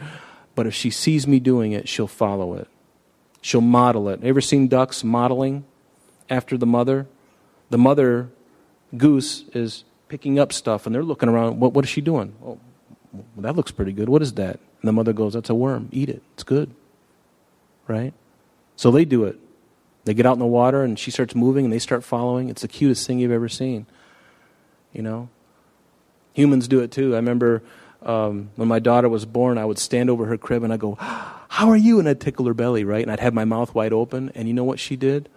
but 0.54 0.66
if 0.66 0.74
she 0.74 0.90
sees 0.90 1.26
me 1.26 1.40
doing 1.40 1.72
it, 1.72 1.88
she'll 1.88 2.06
follow 2.06 2.52
it. 2.52 2.68
She'll 3.40 3.62
model 3.62 4.10
it. 4.10 4.22
Ever 4.22 4.42
seen 4.42 4.68
ducks 4.68 5.02
modeling 5.02 5.64
after 6.28 6.58
the 6.58 6.66
mother? 6.66 7.06
The 7.70 7.78
mother 7.78 8.28
goose 8.94 9.44
is 9.54 9.84
picking 10.08 10.38
up 10.38 10.52
stuff, 10.52 10.84
and 10.84 10.94
they're 10.94 11.02
looking 11.02 11.30
around. 11.30 11.60
What, 11.60 11.72
what 11.72 11.86
is 11.86 11.90
she 11.90 12.02
doing? 12.02 12.34
Oh, 12.44 12.58
that 13.38 13.56
looks 13.56 13.70
pretty 13.70 13.92
good. 13.92 14.10
What 14.10 14.20
is 14.20 14.34
that? 14.34 14.60
And 14.82 14.88
the 14.88 14.92
mother 14.92 15.14
goes, 15.14 15.32
That's 15.32 15.48
a 15.48 15.54
worm. 15.54 15.88
Eat 15.92 16.10
it. 16.10 16.22
It's 16.34 16.42
good. 16.42 16.74
Right? 17.88 18.12
So 18.76 18.90
they 18.90 19.04
do 19.04 19.24
it. 19.24 19.38
They 20.04 20.14
get 20.14 20.26
out 20.26 20.34
in 20.34 20.38
the 20.38 20.46
water 20.46 20.84
and 20.84 20.98
she 20.98 21.10
starts 21.10 21.34
moving 21.34 21.64
and 21.64 21.72
they 21.72 21.78
start 21.80 22.04
following. 22.04 22.48
It's 22.48 22.62
the 22.62 22.68
cutest 22.68 23.06
thing 23.06 23.18
you've 23.18 23.32
ever 23.32 23.48
seen. 23.48 23.86
You 24.92 25.02
know? 25.02 25.28
Humans 26.34 26.68
do 26.68 26.80
it 26.80 26.92
too. 26.92 27.14
I 27.14 27.16
remember 27.16 27.62
um, 28.02 28.50
when 28.56 28.68
my 28.68 28.78
daughter 28.78 29.08
was 29.08 29.24
born, 29.24 29.58
I 29.58 29.64
would 29.64 29.78
stand 29.78 30.10
over 30.10 30.26
her 30.26 30.36
crib 30.36 30.62
and 30.62 30.72
I'd 30.72 30.80
go, 30.80 30.96
How 31.00 31.68
are 31.70 31.76
you? 31.76 31.98
And 31.98 32.08
I'd 32.08 32.20
tickle 32.20 32.46
her 32.46 32.54
belly, 32.54 32.84
right? 32.84 33.02
And 33.02 33.10
I'd 33.10 33.20
have 33.20 33.34
my 33.34 33.44
mouth 33.44 33.74
wide 33.74 33.92
open. 33.92 34.30
And 34.34 34.46
you 34.46 34.54
know 34.54 34.64
what 34.64 34.78
she 34.78 34.94
did? 34.94 35.28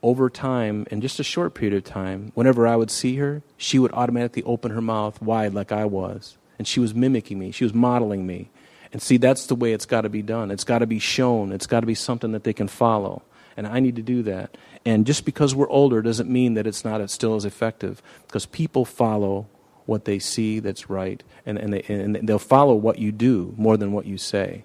Over 0.00 0.30
time, 0.30 0.86
in 0.92 1.00
just 1.00 1.18
a 1.18 1.24
short 1.24 1.54
period 1.54 1.76
of 1.76 1.84
time, 1.84 2.30
whenever 2.34 2.66
I 2.66 2.76
would 2.76 2.90
see 2.90 3.16
her, 3.16 3.42
she 3.56 3.80
would 3.80 3.92
automatically 3.92 4.44
open 4.44 4.70
her 4.70 4.80
mouth 4.80 5.20
wide 5.20 5.54
like 5.54 5.72
I 5.72 5.84
was. 5.84 6.38
And 6.56 6.66
she 6.68 6.78
was 6.80 6.94
mimicking 6.94 7.38
me, 7.38 7.50
she 7.50 7.64
was 7.64 7.74
modeling 7.74 8.26
me. 8.26 8.50
And 8.92 9.02
see, 9.02 9.16
that's 9.16 9.46
the 9.46 9.54
way 9.54 9.72
it's 9.72 9.86
got 9.86 10.02
to 10.02 10.08
be 10.08 10.22
done. 10.22 10.50
It's 10.50 10.64
got 10.64 10.78
to 10.78 10.86
be 10.86 10.98
shown. 10.98 11.52
It's 11.52 11.66
got 11.66 11.80
to 11.80 11.86
be 11.86 11.94
something 11.94 12.32
that 12.32 12.44
they 12.44 12.52
can 12.52 12.68
follow. 12.68 13.22
And 13.56 13.66
I 13.66 13.80
need 13.80 13.96
to 13.96 14.02
do 14.02 14.22
that. 14.22 14.56
And 14.84 15.06
just 15.06 15.24
because 15.24 15.54
we're 15.54 15.68
older 15.68 16.00
doesn't 16.00 16.30
mean 16.30 16.54
that 16.54 16.66
it's 16.66 16.84
not 16.84 17.08
still 17.10 17.34
as 17.34 17.44
effective. 17.44 18.02
Because 18.26 18.46
people 18.46 18.84
follow 18.84 19.46
what 19.84 20.04
they 20.04 20.18
see 20.18 20.60
that's 20.60 20.88
right. 20.88 21.22
And, 21.44 21.58
and, 21.58 21.72
they, 21.72 21.82
and 21.82 22.16
they'll 22.28 22.38
follow 22.38 22.74
what 22.74 22.98
you 22.98 23.12
do 23.12 23.54
more 23.56 23.76
than 23.76 23.92
what 23.92 24.06
you 24.06 24.16
say. 24.16 24.64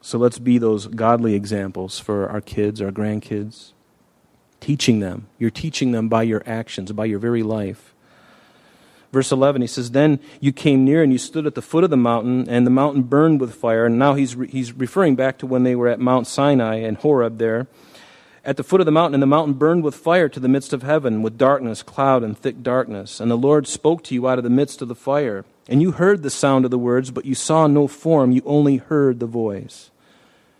So 0.00 0.18
let's 0.18 0.38
be 0.38 0.58
those 0.58 0.86
godly 0.86 1.34
examples 1.34 1.98
for 1.98 2.28
our 2.28 2.42
kids, 2.42 2.82
our 2.82 2.90
grandkids. 2.90 3.72
Teaching 4.60 5.00
them. 5.00 5.28
You're 5.38 5.50
teaching 5.50 5.92
them 5.92 6.08
by 6.08 6.24
your 6.24 6.42
actions, 6.46 6.92
by 6.92 7.06
your 7.06 7.18
very 7.18 7.42
life. 7.42 7.93
Verse 9.14 9.30
11, 9.30 9.62
he 9.62 9.68
says, 9.68 9.92
Then 9.92 10.18
you 10.40 10.52
came 10.52 10.84
near 10.84 11.00
and 11.00 11.12
you 11.12 11.18
stood 11.18 11.46
at 11.46 11.54
the 11.54 11.62
foot 11.62 11.84
of 11.84 11.90
the 11.90 11.96
mountain, 11.96 12.48
and 12.48 12.66
the 12.66 12.70
mountain 12.70 13.04
burned 13.04 13.40
with 13.40 13.54
fire. 13.54 13.86
And 13.86 13.96
now 13.96 14.14
he's, 14.14 14.34
re- 14.34 14.48
he's 14.48 14.72
referring 14.72 15.14
back 15.14 15.38
to 15.38 15.46
when 15.46 15.62
they 15.62 15.76
were 15.76 15.86
at 15.86 16.00
Mount 16.00 16.26
Sinai 16.26 16.78
and 16.78 16.96
Horeb 16.96 17.38
there. 17.38 17.68
At 18.44 18.56
the 18.56 18.64
foot 18.64 18.80
of 18.80 18.86
the 18.86 18.90
mountain, 18.90 19.14
and 19.14 19.22
the 19.22 19.28
mountain 19.28 19.54
burned 19.54 19.84
with 19.84 19.94
fire 19.94 20.28
to 20.28 20.40
the 20.40 20.48
midst 20.48 20.72
of 20.72 20.82
heaven, 20.82 21.22
with 21.22 21.38
darkness, 21.38 21.80
cloud, 21.80 22.24
and 22.24 22.36
thick 22.36 22.60
darkness. 22.60 23.20
And 23.20 23.30
the 23.30 23.36
Lord 23.36 23.68
spoke 23.68 24.02
to 24.02 24.16
you 24.16 24.26
out 24.26 24.38
of 24.38 24.42
the 24.42 24.50
midst 24.50 24.82
of 24.82 24.88
the 24.88 24.96
fire. 24.96 25.44
And 25.68 25.80
you 25.80 25.92
heard 25.92 26.24
the 26.24 26.28
sound 26.28 26.64
of 26.64 26.72
the 26.72 26.76
words, 26.76 27.12
but 27.12 27.24
you 27.24 27.36
saw 27.36 27.68
no 27.68 27.86
form, 27.86 28.32
you 28.32 28.42
only 28.44 28.78
heard 28.78 29.20
the 29.20 29.26
voice. 29.26 29.92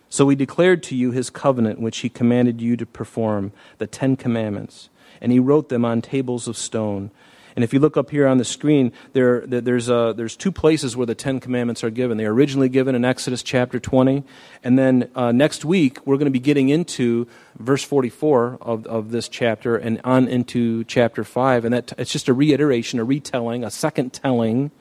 So 0.08 0.28
he 0.28 0.36
declared 0.36 0.84
to 0.84 0.94
you 0.94 1.10
his 1.10 1.28
covenant, 1.28 1.80
which 1.80 1.98
he 1.98 2.08
commanded 2.08 2.60
you 2.60 2.76
to 2.76 2.86
perform, 2.86 3.50
the 3.78 3.88
Ten 3.88 4.14
Commandments. 4.14 4.90
And 5.20 5.32
he 5.32 5.40
wrote 5.40 5.70
them 5.70 5.84
on 5.84 6.02
tables 6.02 6.46
of 6.46 6.56
stone. 6.56 7.10
And 7.56 7.62
if 7.62 7.72
you 7.72 7.78
look 7.78 7.96
up 7.96 8.10
here 8.10 8.26
on 8.26 8.38
the 8.38 8.44
screen, 8.44 8.92
there, 9.12 9.46
there's, 9.46 9.86
there's 9.86 10.36
two 10.36 10.50
places 10.50 10.96
where 10.96 11.06
the 11.06 11.14
Ten 11.14 11.38
Commandments 11.38 11.84
are 11.84 11.90
given. 11.90 12.16
They 12.16 12.26
are 12.26 12.34
originally 12.34 12.68
given 12.68 12.94
in 12.94 13.04
Exodus 13.04 13.42
chapter 13.42 13.78
20. 13.78 14.24
And 14.64 14.78
then 14.78 15.10
uh, 15.14 15.30
next 15.30 15.64
week, 15.64 16.04
we're 16.04 16.16
going 16.16 16.26
to 16.26 16.32
be 16.32 16.40
getting 16.40 16.68
into 16.68 17.28
verse 17.58 17.84
44 17.84 18.58
of, 18.60 18.86
of 18.86 19.10
this 19.12 19.28
chapter 19.28 19.76
and 19.76 20.00
on 20.02 20.26
into 20.26 20.82
chapter 20.84 21.22
5. 21.22 21.64
And 21.64 21.74
that, 21.74 21.92
it's 21.96 22.10
just 22.10 22.28
a 22.28 22.32
reiteration, 22.32 22.98
a 22.98 23.04
retelling, 23.04 23.62
a 23.62 23.70
second 23.70 24.12
telling 24.12 24.72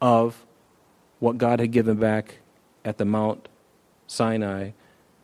of 0.00 0.46
what 1.18 1.38
God 1.38 1.60
had 1.60 1.72
given 1.72 1.96
back 1.96 2.38
at 2.84 2.98
the 2.98 3.04
Mount 3.04 3.48
Sinai 4.06 4.70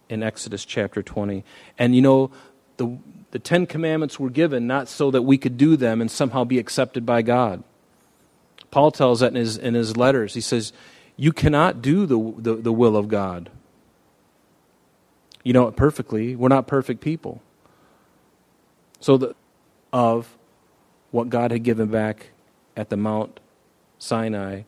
in 0.08 0.22
Exodus 0.22 0.64
chapter 0.64 1.02
20. 1.02 1.44
And 1.78 1.94
you 1.94 2.02
know, 2.02 2.30
the, 2.76 2.98
the 3.36 3.40
Ten 3.40 3.66
Commandments 3.66 4.18
were 4.18 4.30
given 4.30 4.66
not 4.66 4.88
so 4.88 5.10
that 5.10 5.20
we 5.20 5.36
could 5.36 5.58
do 5.58 5.76
them 5.76 6.00
and 6.00 6.10
somehow 6.10 6.44
be 6.44 6.58
accepted 6.58 7.04
by 7.04 7.20
God. 7.20 7.62
Paul 8.70 8.90
tells 8.90 9.20
that 9.20 9.26
in 9.26 9.34
his, 9.34 9.58
in 9.58 9.74
his 9.74 9.94
letters. 9.94 10.32
He 10.32 10.40
says, 10.40 10.72
You 11.18 11.34
cannot 11.34 11.82
do 11.82 12.06
the, 12.06 12.34
the, 12.38 12.54
the 12.54 12.72
will 12.72 12.96
of 12.96 13.08
God. 13.08 13.50
You 15.44 15.52
know 15.52 15.68
it 15.68 15.76
perfectly. 15.76 16.34
We're 16.34 16.48
not 16.48 16.66
perfect 16.66 17.02
people. 17.02 17.42
So, 19.00 19.18
the, 19.18 19.36
of 19.92 20.34
what 21.10 21.28
God 21.28 21.50
had 21.50 21.62
given 21.62 21.88
back 21.88 22.28
at 22.74 22.88
the 22.88 22.96
Mount 22.96 23.38
Sinai 23.98 24.62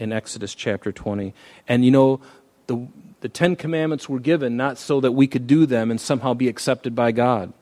in 0.00 0.12
Exodus 0.12 0.52
chapter 0.52 0.90
20. 0.90 1.32
And 1.68 1.84
you 1.84 1.92
know, 1.92 2.20
the, 2.66 2.88
the 3.20 3.28
Ten 3.28 3.54
Commandments 3.54 4.08
were 4.08 4.18
given 4.18 4.56
not 4.56 4.78
so 4.78 5.00
that 5.00 5.12
we 5.12 5.28
could 5.28 5.46
do 5.46 5.64
them 5.64 5.92
and 5.92 6.00
somehow 6.00 6.34
be 6.34 6.48
accepted 6.48 6.96
by 6.96 7.12
God. 7.12 7.52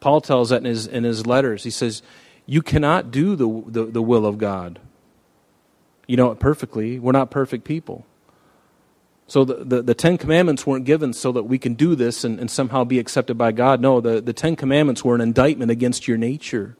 Paul 0.00 0.20
tells 0.20 0.48
that 0.48 0.58
in 0.58 0.64
his, 0.64 0.86
in 0.86 1.04
his 1.04 1.26
letters. 1.26 1.64
He 1.64 1.70
says, 1.70 2.02
You 2.46 2.62
cannot 2.62 3.10
do 3.10 3.36
the, 3.36 3.62
the, 3.66 3.84
the 3.84 4.02
will 4.02 4.26
of 4.26 4.38
God. 4.38 4.80
You 6.06 6.16
know 6.16 6.30
it 6.32 6.40
perfectly. 6.40 6.98
We're 6.98 7.12
not 7.12 7.30
perfect 7.30 7.64
people. 7.64 8.06
So 9.30 9.44
the, 9.44 9.64
the, 9.64 9.82
the, 9.82 9.94
Ten 9.94 10.18
Commandments 10.18 10.66
weren't 10.66 10.84
given 10.84 11.12
so 11.12 11.30
that 11.30 11.44
we 11.44 11.56
can 11.56 11.74
do 11.74 11.94
this 11.94 12.24
and, 12.24 12.40
and 12.40 12.50
somehow 12.50 12.82
be 12.82 12.98
accepted 12.98 13.38
by 13.38 13.52
God. 13.52 13.80
No, 13.80 14.00
the, 14.00 14.20
the 14.20 14.32
Ten 14.32 14.56
Commandments 14.56 15.04
were 15.04 15.14
an 15.14 15.20
indictment 15.20 15.70
against 15.70 16.08
your 16.08 16.18
nature. 16.18 16.76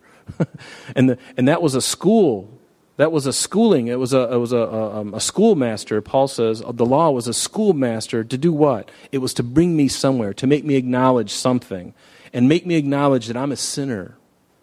and, 0.96 1.11
the, 1.11 1.18
and 1.37 1.46
that 1.46 1.62
was 1.62 1.76
a 1.76 1.80
school. 1.80 2.59
That 2.96 3.12
was 3.12 3.26
a 3.26 3.33
schooling. 3.33 3.87
It 3.87 4.00
was 4.00 4.12
a, 4.12 4.33
it 4.33 4.37
was 4.38 4.52
a, 4.52 4.59
a, 4.59 5.00
um, 5.00 5.14
a 5.14 5.20
schoolmaster. 5.20 6.02
Paul 6.02 6.26
says 6.26 6.61
the 6.68 6.85
law 6.85 7.11
was 7.11 7.28
a 7.28 7.33
schoolmaster 7.33 8.24
to 8.24 8.37
do 8.37 8.52
what? 8.52 8.90
It 9.12 9.18
was 9.18 9.33
to 9.35 9.44
bring 9.44 9.76
me 9.76 9.87
somewhere, 9.87 10.35
to 10.35 10.46
make 10.48 10.64
me 10.64 10.74
acknowledge 10.74 11.30
something, 11.30 11.94
and 12.32 12.48
make 12.48 12.66
me 12.66 12.76
acknowledge 12.76 13.26
that 13.26 13.36
I'm 13.36 13.52
a 13.52 13.56
sinner, 13.56 14.16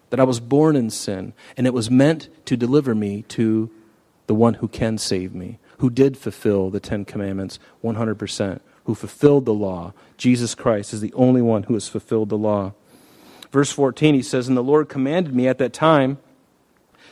that 0.09 0.19
I 0.19 0.23
was 0.23 0.39
born 0.39 0.75
in 0.75 0.89
sin, 0.89 1.33
and 1.55 1.67
it 1.67 1.73
was 1.73 1.91
meant 1.91 2.29
to 2.45 2.57
deliver 2.57 2.95
me 2.95 3.23
to 3.29 3.69
the 4.27 4.35
one 4.35 4.55
who 4.55 4.67
can 4.67 4.97
save 4.97 5.33
me 5.33 5.59
who 5.79 5.89
did 5.89 6.17
fulfill 6.17 6.69
the 6.69 6.79
Ten 6.79 7.05
Commandments 7.05 7.59
100%, 7.83 8.59
who 8.85 8.95
fulfilled 8.95 9.45
the 9.45 9.53
law. 9.53 9.93
Jesus 10.17 10.55
Christ 10.55 10.93
is 10.93 11.01
the 11.01 11.13
only 11.13 11.41
one 11.41 11.63
who 11.63 11.75
has 11.75 11.87
fulfilled 11.87 12.29
the 12.29 12.37
law. 12.37 12.73
Verse 13.51 13.71
14, 13.71 14.15
he 14.15 14.21
says, 14.21 14.47
And 14.47 14.57
the 14.57 14.63
Lord 14.63 14.89
commanded 14.89 15.35
me 15.35 15.47
at 15.47 15.57
that 15.59 15.73
time 15.73 16.17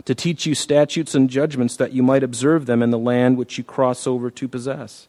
to 0.03 0.15
teach 0.15 0.45
you 0.45 0.55
statutes 0.55 1.15
and 1.15 1.29
judgments 1.29 1.77
that 1.77 1.93
you 1.93 2.03
might 2.03 2.23
observe 2.23 2.65
them 2.65 2.81
in 2.81 2.89
the 2.89 2.99
land 2.99 3.37
which 3.37 3.57
you 3.57 3.63
cross 3.63 4.05
over 4.05 4.29
to 4.29 4.47
possess. 4.47 5.07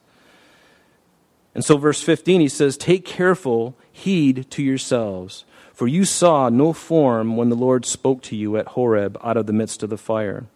And 1.54 1.64
so, 1.64 1.78
verse 1.78 2.02
15, 2.02 2.42
he 2.42 2.48
says, 2.48 2.76
Take 2.76 3.06
careful 3.06 3.74
heed 3.96 4.50
to 4.50 4.62
yourselves, 4.62 5.44
for 5.72 5.88
you 5.88 6.04
saw 6.04 6.48
no 6.48 6.72
form 6.72 7.36
when 7.36 7.48
the 7.48 7.56
Lord 7.56 7.84
spoke 7.84 8.22
to 8.22 8.36
you 8.36 8.56
at 8.56 8.68
Horeb 8.68 9.18
out 9.22 9.36
of 9.36 9.46
the 9.46 9.52
midst 9.52 9.82
of 9.82 9.90
the 9.90 9.98
fire 9.98 10.46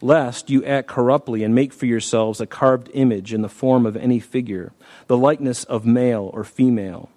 lest 0.00 0.50
you 0.50 0.64
act 0.64 0.88
corruptly 0.88 1.42
and 1.42 1.54
make 1.54 1.72
for 1.72 1.86
yourselves 1.86 2.40
a 2.40 2.46
carved 2.46 2.90
image 2.94 3.32
in 3.32 3.42
the 3.42 3.48
form 3.48 3.86
of 3.86 3.96
any 3.96 4.20
figure, 4.20 4.72
the 5.06 5.16
likeness 5.16 5.64
of 5.64 5.84
male 5.84 6.30
or 6.32 6.44
female. 6.44 7.10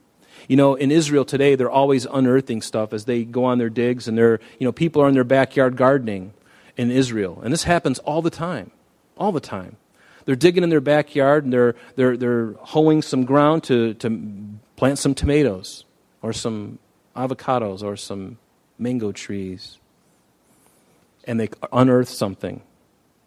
You 0.48 0.58
know, 0.58 0.76
in 0.76 0.92
Israel 0.92 1.24
today, 1.24 1.56
they're 1.56 1.70
always 1.70 2.06
unearthing 2.06 2.62
stuff 2.62 2.94
as 2.94 3.06
they 3.06 3.24
go 3.24 3.46
on 3.46 3.60
their 3.60 3.70
digs, 3.70 4.08
and 4.08 4.18
they're, 4.18 4.40
you 4.60 4.66
know, 4.66 4.72
people 4.72 5.02
are 5.02 5.08
in 5.08 5.14
their 5.14 5.24
backyard 5.24 5.78
gardening 5.78 6.34
in 6.76 6.90
Israel. 6.90 7.40
And 7.44 7.54
this 7.54 7.64
happens 7.64 8.00
all 8.00 8.22
the 8.22 8.30
time. 8.30 8.72
All 9.18 9.32
the 9.32 9.40
time. 9.40 9.78
They're 10.26 10.36
digging 10.36 10.64
in 10.64 10.70
their 10.70 10.82
backyard 10.82 11.44
and 11.44 11.52
they're, 11.52 11.76
they're, 11.96 12.16
they're 12.16 12.54
hoeing 12.60 13.02
some 13.02 13.26
ground 13.26 13.64
to, 13.66 13.96
to 13.96 14.10
plant 14.82 14.98
some 14.98 15.14
tomatoes 15.14 15.86
or 16.24 16.34
some 16.34 16.80
avocados 17.16 17.84
or 17.84 17.96
some 17.96 18.40
mango 18.80 19.12
trees. 19.12 19.78
And 21.26 21.40
they 21.40 21.50
unearth 21.72 22.10
something 22.10 22.64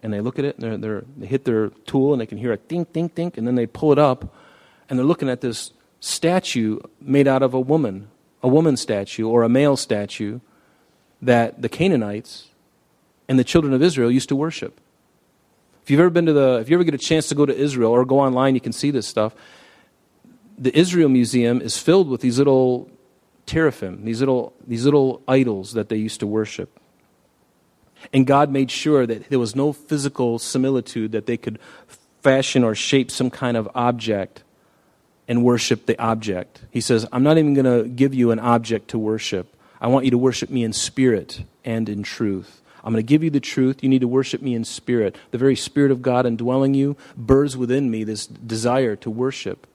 and 0.03 0.13
they 0.13 0.21
look 0.21 0.41
at 0.41 0.45
it 0.45 0.57
and 0.57 0.65
they're, 0.65 0.77
they're, 0.77 1.05
they 1.17 1.27
hit 1.29 1.45
their 1.45 1.69
tool 1.87 2.13
and 2.13 2.21
they 2.21 2.27
can 2.27 2.39
hear 2.39 2.53
a 2.53 2.57
dink, 2.57 2.93
dink, 2.93 3.15
dink, 3.15 3.39
and 3.39 3.47
then 3.47 3.55
they 3.55 3.69
pull 3.69 3.93
it 3.93 4.01
up 4.01 4.35
and 4.91 4.99
they're 4.99 5.07
looking 5.07 5.29
at 5.29 5.43
this 5.43 5.73
statue 6.01 6.81
made 7.01 7.29
out 7.29 7.41
of 7.41 7.55
a 7.55 7.61
woman, 7.61 8.09
a 8.43 8.49
woman 8.49 8.77
statue 8.77 9.29
or 9.29 9.45
a 9.45 9.49
male 9.49 9.77
statue 9.77 10.41
that 11.23 11.63
the 11.63 11.69
Canaanites 11.69 12.49
and 13.29 13.39
the 13.39 13.45
children 13.45 13.73
of 13.73 13.81
Israel 13.81 14.11
used 14.11 14.29
to 14.29 14.35
worship. 14.35 14.81
If 15.85 15.91
you've 15.93 16.01
ever 16.01 16.11
been 16.11 16.27
to 16.27 16.33
the, 16.33 16.59
if 16.61 16.69
you 16.69 16.75
ever 16.75 16.83
get 16.83 16.95
a 16.95 16.99
chance 16.99 17.29
to 17.29 17.37
go 17.37 17.47
to 17.47 17.57
Israel 17.57 17.93
or 17.93 18.05
go 18.05 18.19
online, 18.19 18.57
you 18.57 18.61
can 18.61 18.73
see 18.73 18.91
this 18.91 19.07
stuff. 19.07 19.37
The 20.57 20.77
Israel 20.79 21.09
Museum 21.09 21.61
is 21.61 21.79
filled 21.79 22.09
with 22.09 22.21
these 22.21 22.39
little 22.39 22.91
teraphim, 23.47 24.05
these 24.05 24.21
little, 24.21 24.53
these 24.67 24.85
little 24.85 25.23
idols 25.27 25.73
that 25.73 25.89
they 25.89 25.97
used 25.97 26.21
to 26.21 26.27
worship. 26.27 26.81
And 28.13 28.27
God 28.27 28.51
made 28.51 28.71
sure 28.71 29.07
that 29.07 29.31
there 29.31 29.39
was 29.39 29.57
no 29.57 29.73
physical 29.73 30.39
similitude 30.39 31.13
that 31.13 31.27
they 31.27 31.37
could 31.37 31.59
fashion 32.23 32.65
or 32.65 32.75
shape 32.75 33.11
some 33.11 33.31
kind 33.31 33.57
of 33.57 33.69
object 33.75 34.43
and 35.27 35.43
worship 35.43 35.87
the 35.87 35.99
object. 35.99 36.63
He 36.71 36.81
says, 36.81 37.07
I'm 37.13 37.23
not 37.23 37.39
even 37.39 37.55
going 37.55 37.83
to 37.83 37.89
give 37.89 38.15
you 38.15 38.31
an 38.31 38.39
object 38.39 38.89
to 38.89 38.99
worship. 38.99 39.55
I 39.81 39.89
want 39.89 40.05
you 40.05 40.11
to 40.11 40.19
worship 40.19 40.51
me 40.51 40.65
in 40.65 40.73
spirit 40.73 41.45
and 41.65 41.89
in 41.89 42.03
truth. 42.03 42.63
I'm 42.83 42.93
going 42.93 43.03
to 43.03 43.09
give 43.09 43.25
you 43.25 43.31
the 43.31 43.41
truth. 43.41 43.83
You 43.83 43.89
need 43.89 44.03
to 44.03 44.09
worship 44.09 44.43
me 44.43 44.55
in 44.55 44.65
spirit. 44.65 45.17
The 45.31 45.39
very 45.39 45.57
Spirit 45.57 45.91
of 45.91 46.03
God 46.03 46.27
indwelling 46.27 46.75
you 46.75 46.97
burns 47.17 47.57
within 47.57 47.91
me 47.91 48.05
this 48.05 48.27
desire 48.27 48.95
to 48.97 49.11
worship 49.11 49.67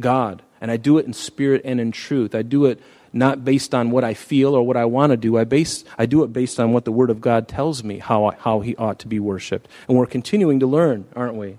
God. 0.00 0.42
And 0.60 0.70
I 0.70 0.76
do 0.76 0.98
it 0.98 1.06
in 1.06 1.12
spirit 1.12 1.62
and 1.64 1.80
in 1.80 1.92
truth. 1.92 2.34
I 2.34 2.42
do 2.42 2.66
it 2.66 2.80
not 3.12 3.44
based 3.44 3.74
on 3.74 3.90
what 3.90 4.04
I 4.04 4.14
feel 4.14 4.54
or 4.54 4.62
what 4.62 4.76
I 4.76 4.84
want 4.84 5.10
to 5.10 5.16
do. 5.16 5.38
I, 5.38 5.44
base, 5.44 5.84
I 5.96 6.06
do 6.06 6.22
it 6.24 6.32
based 6.32 6.60
on 6.60 6.72
what 6.72 6.84
the 6.84 6.92
Word 6.92 7.10
of 7.10 7.20
God 7.20 7.48
tells 7.48 7.82
me 7.82 7.98
how, 7.98 8.32
how 8.38 8.60
He 8.60 8.76
ought 8.76 8.98
to 9.00 9.08
be 9.08 9.20
worshiped. 9.20 9.68
And 9.88 9.96
we're 9.96 10.06
continuing 10.06 10.60
to 10.60 10.66
learn, 10.66 11.06
aren't 11.16 11.36
we, 11.36 11.58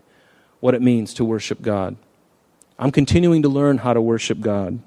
what 0.59 0.75
it 0.75 0.81
means 0.81 1.13
to 1.15 1.25
worship 1.25 1.61
God. 1.61 1.95
I'm 2.77 2.91
continuing 2.91 3.41
to 3.41 3.49
learn 3.49 3.79
how 3.79 3.93
to 3.93 4.01
worship 4.01 4.39
God. 4.39 4.79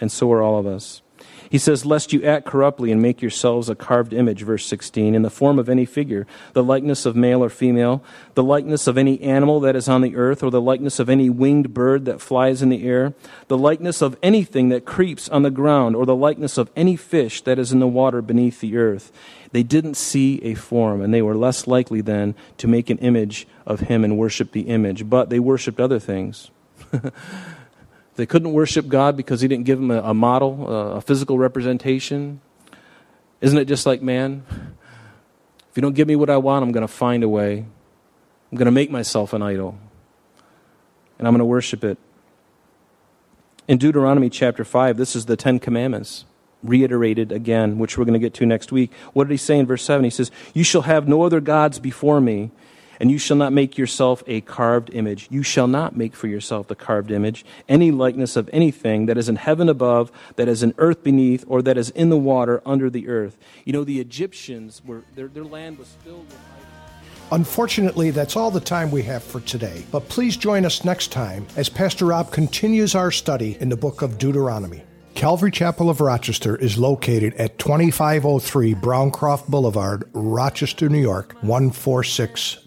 And 0.00 0.10
so 0.10 0.32
are 0.32 0.42
all 0.42 0.58
of 0.58 0.66
us. 0.66 1.02
He 1.50 1.58
says, 1.58 1.84
Lest 1.84 2.12
you 2.12 2.22
act 2.22 2.46
corruptly 2.46 2.92
and 2.92 3.02
make 3.02 3.20
yourselves 3.20 3.68
a 3.68 3.74
carved 3.74 4.12
image, 4.12 4.42
verse 4.42 4.64
16, 4.66 5.16
in 5.16 5.22
the 5.22 5.30
form 5.30 5.58
of 5.58 5.68
any 5.68 5.84
figure, 5.84 6.24
the 6.52 6.62
likeness 6.62 7.04
of 7.04 7.16
male 7.16 7.42
or 7.42 7.48
female, 7.48 8.04
the 8.34 8.44
likeness 8.44 8.86
of 8.86 8.96
any 8.96 9.20
animal 9.20 9.58
that 9.58 9.74
is 9.74 9.88
on 9.88 10.00
the 10.00 10.14
earth, 10.14 10.44
or 10.44 10.52
the 10.52 10.60
likeness 10.60 11.00
of 11.00 11.10
any 11.10 11.28
winged 11.28 11.74
bird 11.74 12.04
that 12.04 12.20
flies 12.20 12.62
in 12.62 12.68
the 12.68 12.86
air, 12.86 13.14
the 13.48 13.58
likeness 13.58 14.00
of 14.00 14.16
anything 14.22 14.68
that 14.68 14.84
creeps 14.84 15.28
on 15.28 15.42
the 15.42 15.50
ground, 15.50 15.96
or 15.96 16.06
the 16.06 16.14
likeness 16.14 16.56
of 16.56 16.70
any 16.76 16.94
fish 16.94 17.42
that 17.42 17.58
is 17.58 17.72
in 17.72 17.80
the 17.80 17.88
water 17.88 18.22
beneath 18.22 18.60
the 18.60 18.76
earth. 18.76 19.10
They 19.50 19.64
didn't 19.64 19.96
see 19.96 20.40
a 20.44 20.54
form, 20.54 21.00
and 21.00 21.12
they 21.12 21.22
were 21.22 21.34
less 21.34 21.66
likely 21.66 22.00
then 22.00 22.36
to 22.58 22.68
make 22.68 22.90
an 22.90 22.98
image 22.98 23.48
of 23.66 23.80
him 23.80 24.04
and 24.04 24.16
worship 24.16 24.52
the 24.52 24.68
image, 24.68 25.10
but 25.10 25.30
they 25.30 25.40
worshiped 25.40 25.80
other 25.80 25.98
things. 25.98 26.52
They 28.16 28.26
couldn't 28.26 28.52
worship 28.52 28.88
God 28.88 29.16
because 29.16 29.40
He 29.40 29.48
didn't 29.48 29.64
give 29.64 29.78
them 29.78 29.90
a, 29.90 30.02
a 30.02 30.14
model, 30.14 30.68
a 30.68 31.00
physical 31.00 31.38
representation. 31.38 32.40
Isn't 33.40 33.58
it 33.58 33.66
just 33.66 33.86
like 33.86 34.02
man? 34.02 34.44
If 35.70 35.76
you 35.76 35.82
don't 35.82 35.94
give 35.94 36.08
me 36.08 36.16
what 36.16 36.28
I 36.28 36.36
want, 36.36 36.64
I'm 36.64 36.72
going 36.72 36.86
to 36.86 36.92
find 36.92 37.22
a 37.22 37.28
way. 37.28 37.64
I'm 38.50 38.58
going 38.58 38.66
to 38.66 38.72
make 38.72 38.90
myself 38.90 39.32
an 39.32 39.42
idol. 39.42 39.78
And 41.18 41.28
I'm 41.28 41.32
going 41.32 41.38
to 41.38 41.44
worship 41.44 41.84
it. 41.84 41.96
In 43.68 43.78
Deuteronomy 43.78 44.30
chapter 44.30 44.64
5, 44.64 44.96
this 44.96 45.14
is 45.14 45.26
the 45.26 45.36
Ten 45.36 45.60
Commandments 45.60 46.24
reiterated 46.62 47.30
again, 47.30 47.78
which 47.78 47.96
we're 47.96 48.04
going 48.04 48.14
to 48.14 48.18
get 48.18 48.34
to 48.34 48.46
next 48.46 48.72
week. 48.72 48.92
What 49.12 49.28
did 49.28 49.30
he 49.32 49.36
say 49.36 49.58
in 49.58 49.66
verse 49.66 49.84
7? 49.84 50.02
He 50.02 50.10
says, 50.10 50.30
You 50.52 50.64
shall 50.64 50.82
have 50.82 51.06
no 51.06 51.22
other 51.22 51.40
gods 51.40 51.78
before 51.78 52.20
me. 52.20 52.50
And 53.00 53.10
you 53.10 53.18
shall 53.18 53.36
not 53.36 53.52
make 53.52 53.78
yourself 53.78 54.22
a 54.26 54.42
carved 54.42 54.90
image. 54.92 55.26
You 55.30 55.42
shall 55.42 55.66
not 55.66 55.96
make 55.96 56.14
for 56.14 56.28
yourself 56.28 56.68
the 56.68 56.76
carved 56.76 57.10
image, 57.10 57.44
any 57.68 57.90
likeness 57.90 58.36
of 58.36 58.48
anything 58.52 59.06
that 59.06 59.16
is 59.16 59.28
in 59.28 59.36
heaven 59.36 59.68
above, 59.68 60.12
that 60.36 60.48
is 60.48 60.62
in 60.62 60.74
earth 60.78 61.02
beneath, 61.02 61.44
or 61.48 61.62
that 61.62 61.78
is 61.78 61.90
in 61.90 62.10
the 62.10 62.18
water 62.18 62.62
under 62.66 62.90
the 62.90 63.08
earth. 63.08 63.38
You 63.64 63.72
know, 63.72 63.84
the 63.84 64.00
Egyptians 64.00 64.82
were, 64.84 65.02
their, 65.14 65.28
their 65.28 65.44
land 65.44 65.78
was 65.78 65.88
filled 66.04 66.26
with 66.26 66.38
Unfortunately, 67.32 68.10
that's 68.10 68.36
all 68.36 68.50
the 68.50 68.60
time 68.60 68.90
we 68.90 69.02
have 69.02 69.22
for 69.22 69.40
today. 69.40 69.84
But 69.92 70.08
please 70.08 70.36
join 70.36 70.64
us 70.64 70.84
next 70.84 71.12
time 71.12 71.46
as 71.56 71.68
Pastor 71.68 72.06
Rob 72.06 72.32
continues 72.32 72.96
our 72.96 73.12
study 73.12 73.56
in 73.60 73.68
the 73.68 73.76
book 73.76 74.02
of 74.02 74.18
Deuteronomy. 74.18 74.82
Calvary 75.14 75.50
Chapel 75.50 75.90
of 75.90 76.00
Rochester 76.00 76.56
is 76.56 76.76
located 76.76 77.34
at 77.34 77.58
2503 77.58 78.74
Browncroft 78.74 79.48
Boulevard, 79.48 80.08
Rochester, 80.12 80.88
New 80.88 81.00
York, 81.00 81.34
146 81.42 82.66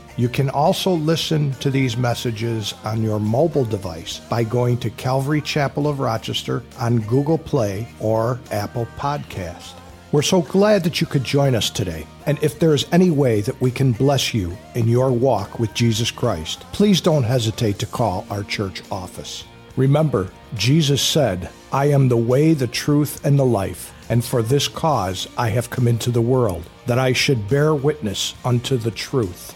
You 0.17 0.29
can 0.29 0.49
also 0.49 0.91
listen 0.91 1.53
to 1.53 1.69
these 1.69 1.95
messages 1.95 2.73
on 2.83 3.01
your 3.01 3.19
mobile 3.19 3.65
device 3.65 4.19
by 4.19 4.43
going 4.43 4.77
to 4.79 4.89
Calvary 4.89 5.41
Chapel 5.41 5.87
of 5.87 5.99
Rochester 5.99 6.63
on 6.79 6.99
Google 6.99 7.37
Play 7.37 7.87
or 7.99 8.39
Apple 8.51 8.87
Podcast. 8.97 9.73
We're 10.11 10.21
so 10.21 10.41
glad 10.41 10.83
that 10.83 10.99
you 10.99 11.07
could 11.07 11.23
join 11.23 11.55
us 11.55 11.69
today. 11.69 12.05
And 12.25 12.37
if 12.43 12.59
there 12.59 12.73
is 12.73 12.85
any 12.91 13.09
way 13.09 13.39
that 13.41 13.59
we 13.61 13.71
can 13.71 13.93
bless 13.93 14.33
you 14.33 14.57
in 14.75 14.89
your 14.89 15.09
walk 15.09 15.57
with 15.57 15.73
Jesus 15.73 16.11
Christ, 16.11 16.65
please 16.73 16.99
don't 16.99 17.23
hesitate 17.23 17.79
to 17.79 17.85
call 17.85 18.27
our 18.29 18.43
church 18.43 18.83
office. 18.91 19.45
Remember, 19.77 20.29
Jesus 20.55 21.01
said, 21.01 21.49
I 21.71 21.85
am 21.85 22.09
the 22.09 22.17
way, 22.17 22.53
the 22.53 22.67
truth, 22.67 23.23
and 23.25 23.39
the 23.39 23.45
life, 23.45 23.93
and 24.09 24.23
for 24.23 24.43
this 24.43 24.67
cause 24.67 25.29
I 25.37 25.47
have 25.49 25.69
come 25.69 25.87
into 25.87 26.11
the 26.11 26.19
world, 26.19 26.69
that 26.87 26.99
I 26.99 27.13
should 27.13 27.47
bear 27.47 27.73
witness 27.73 28.33
unto 28.43 28.75
the 28.75 28.91
truth. 28.91 29.55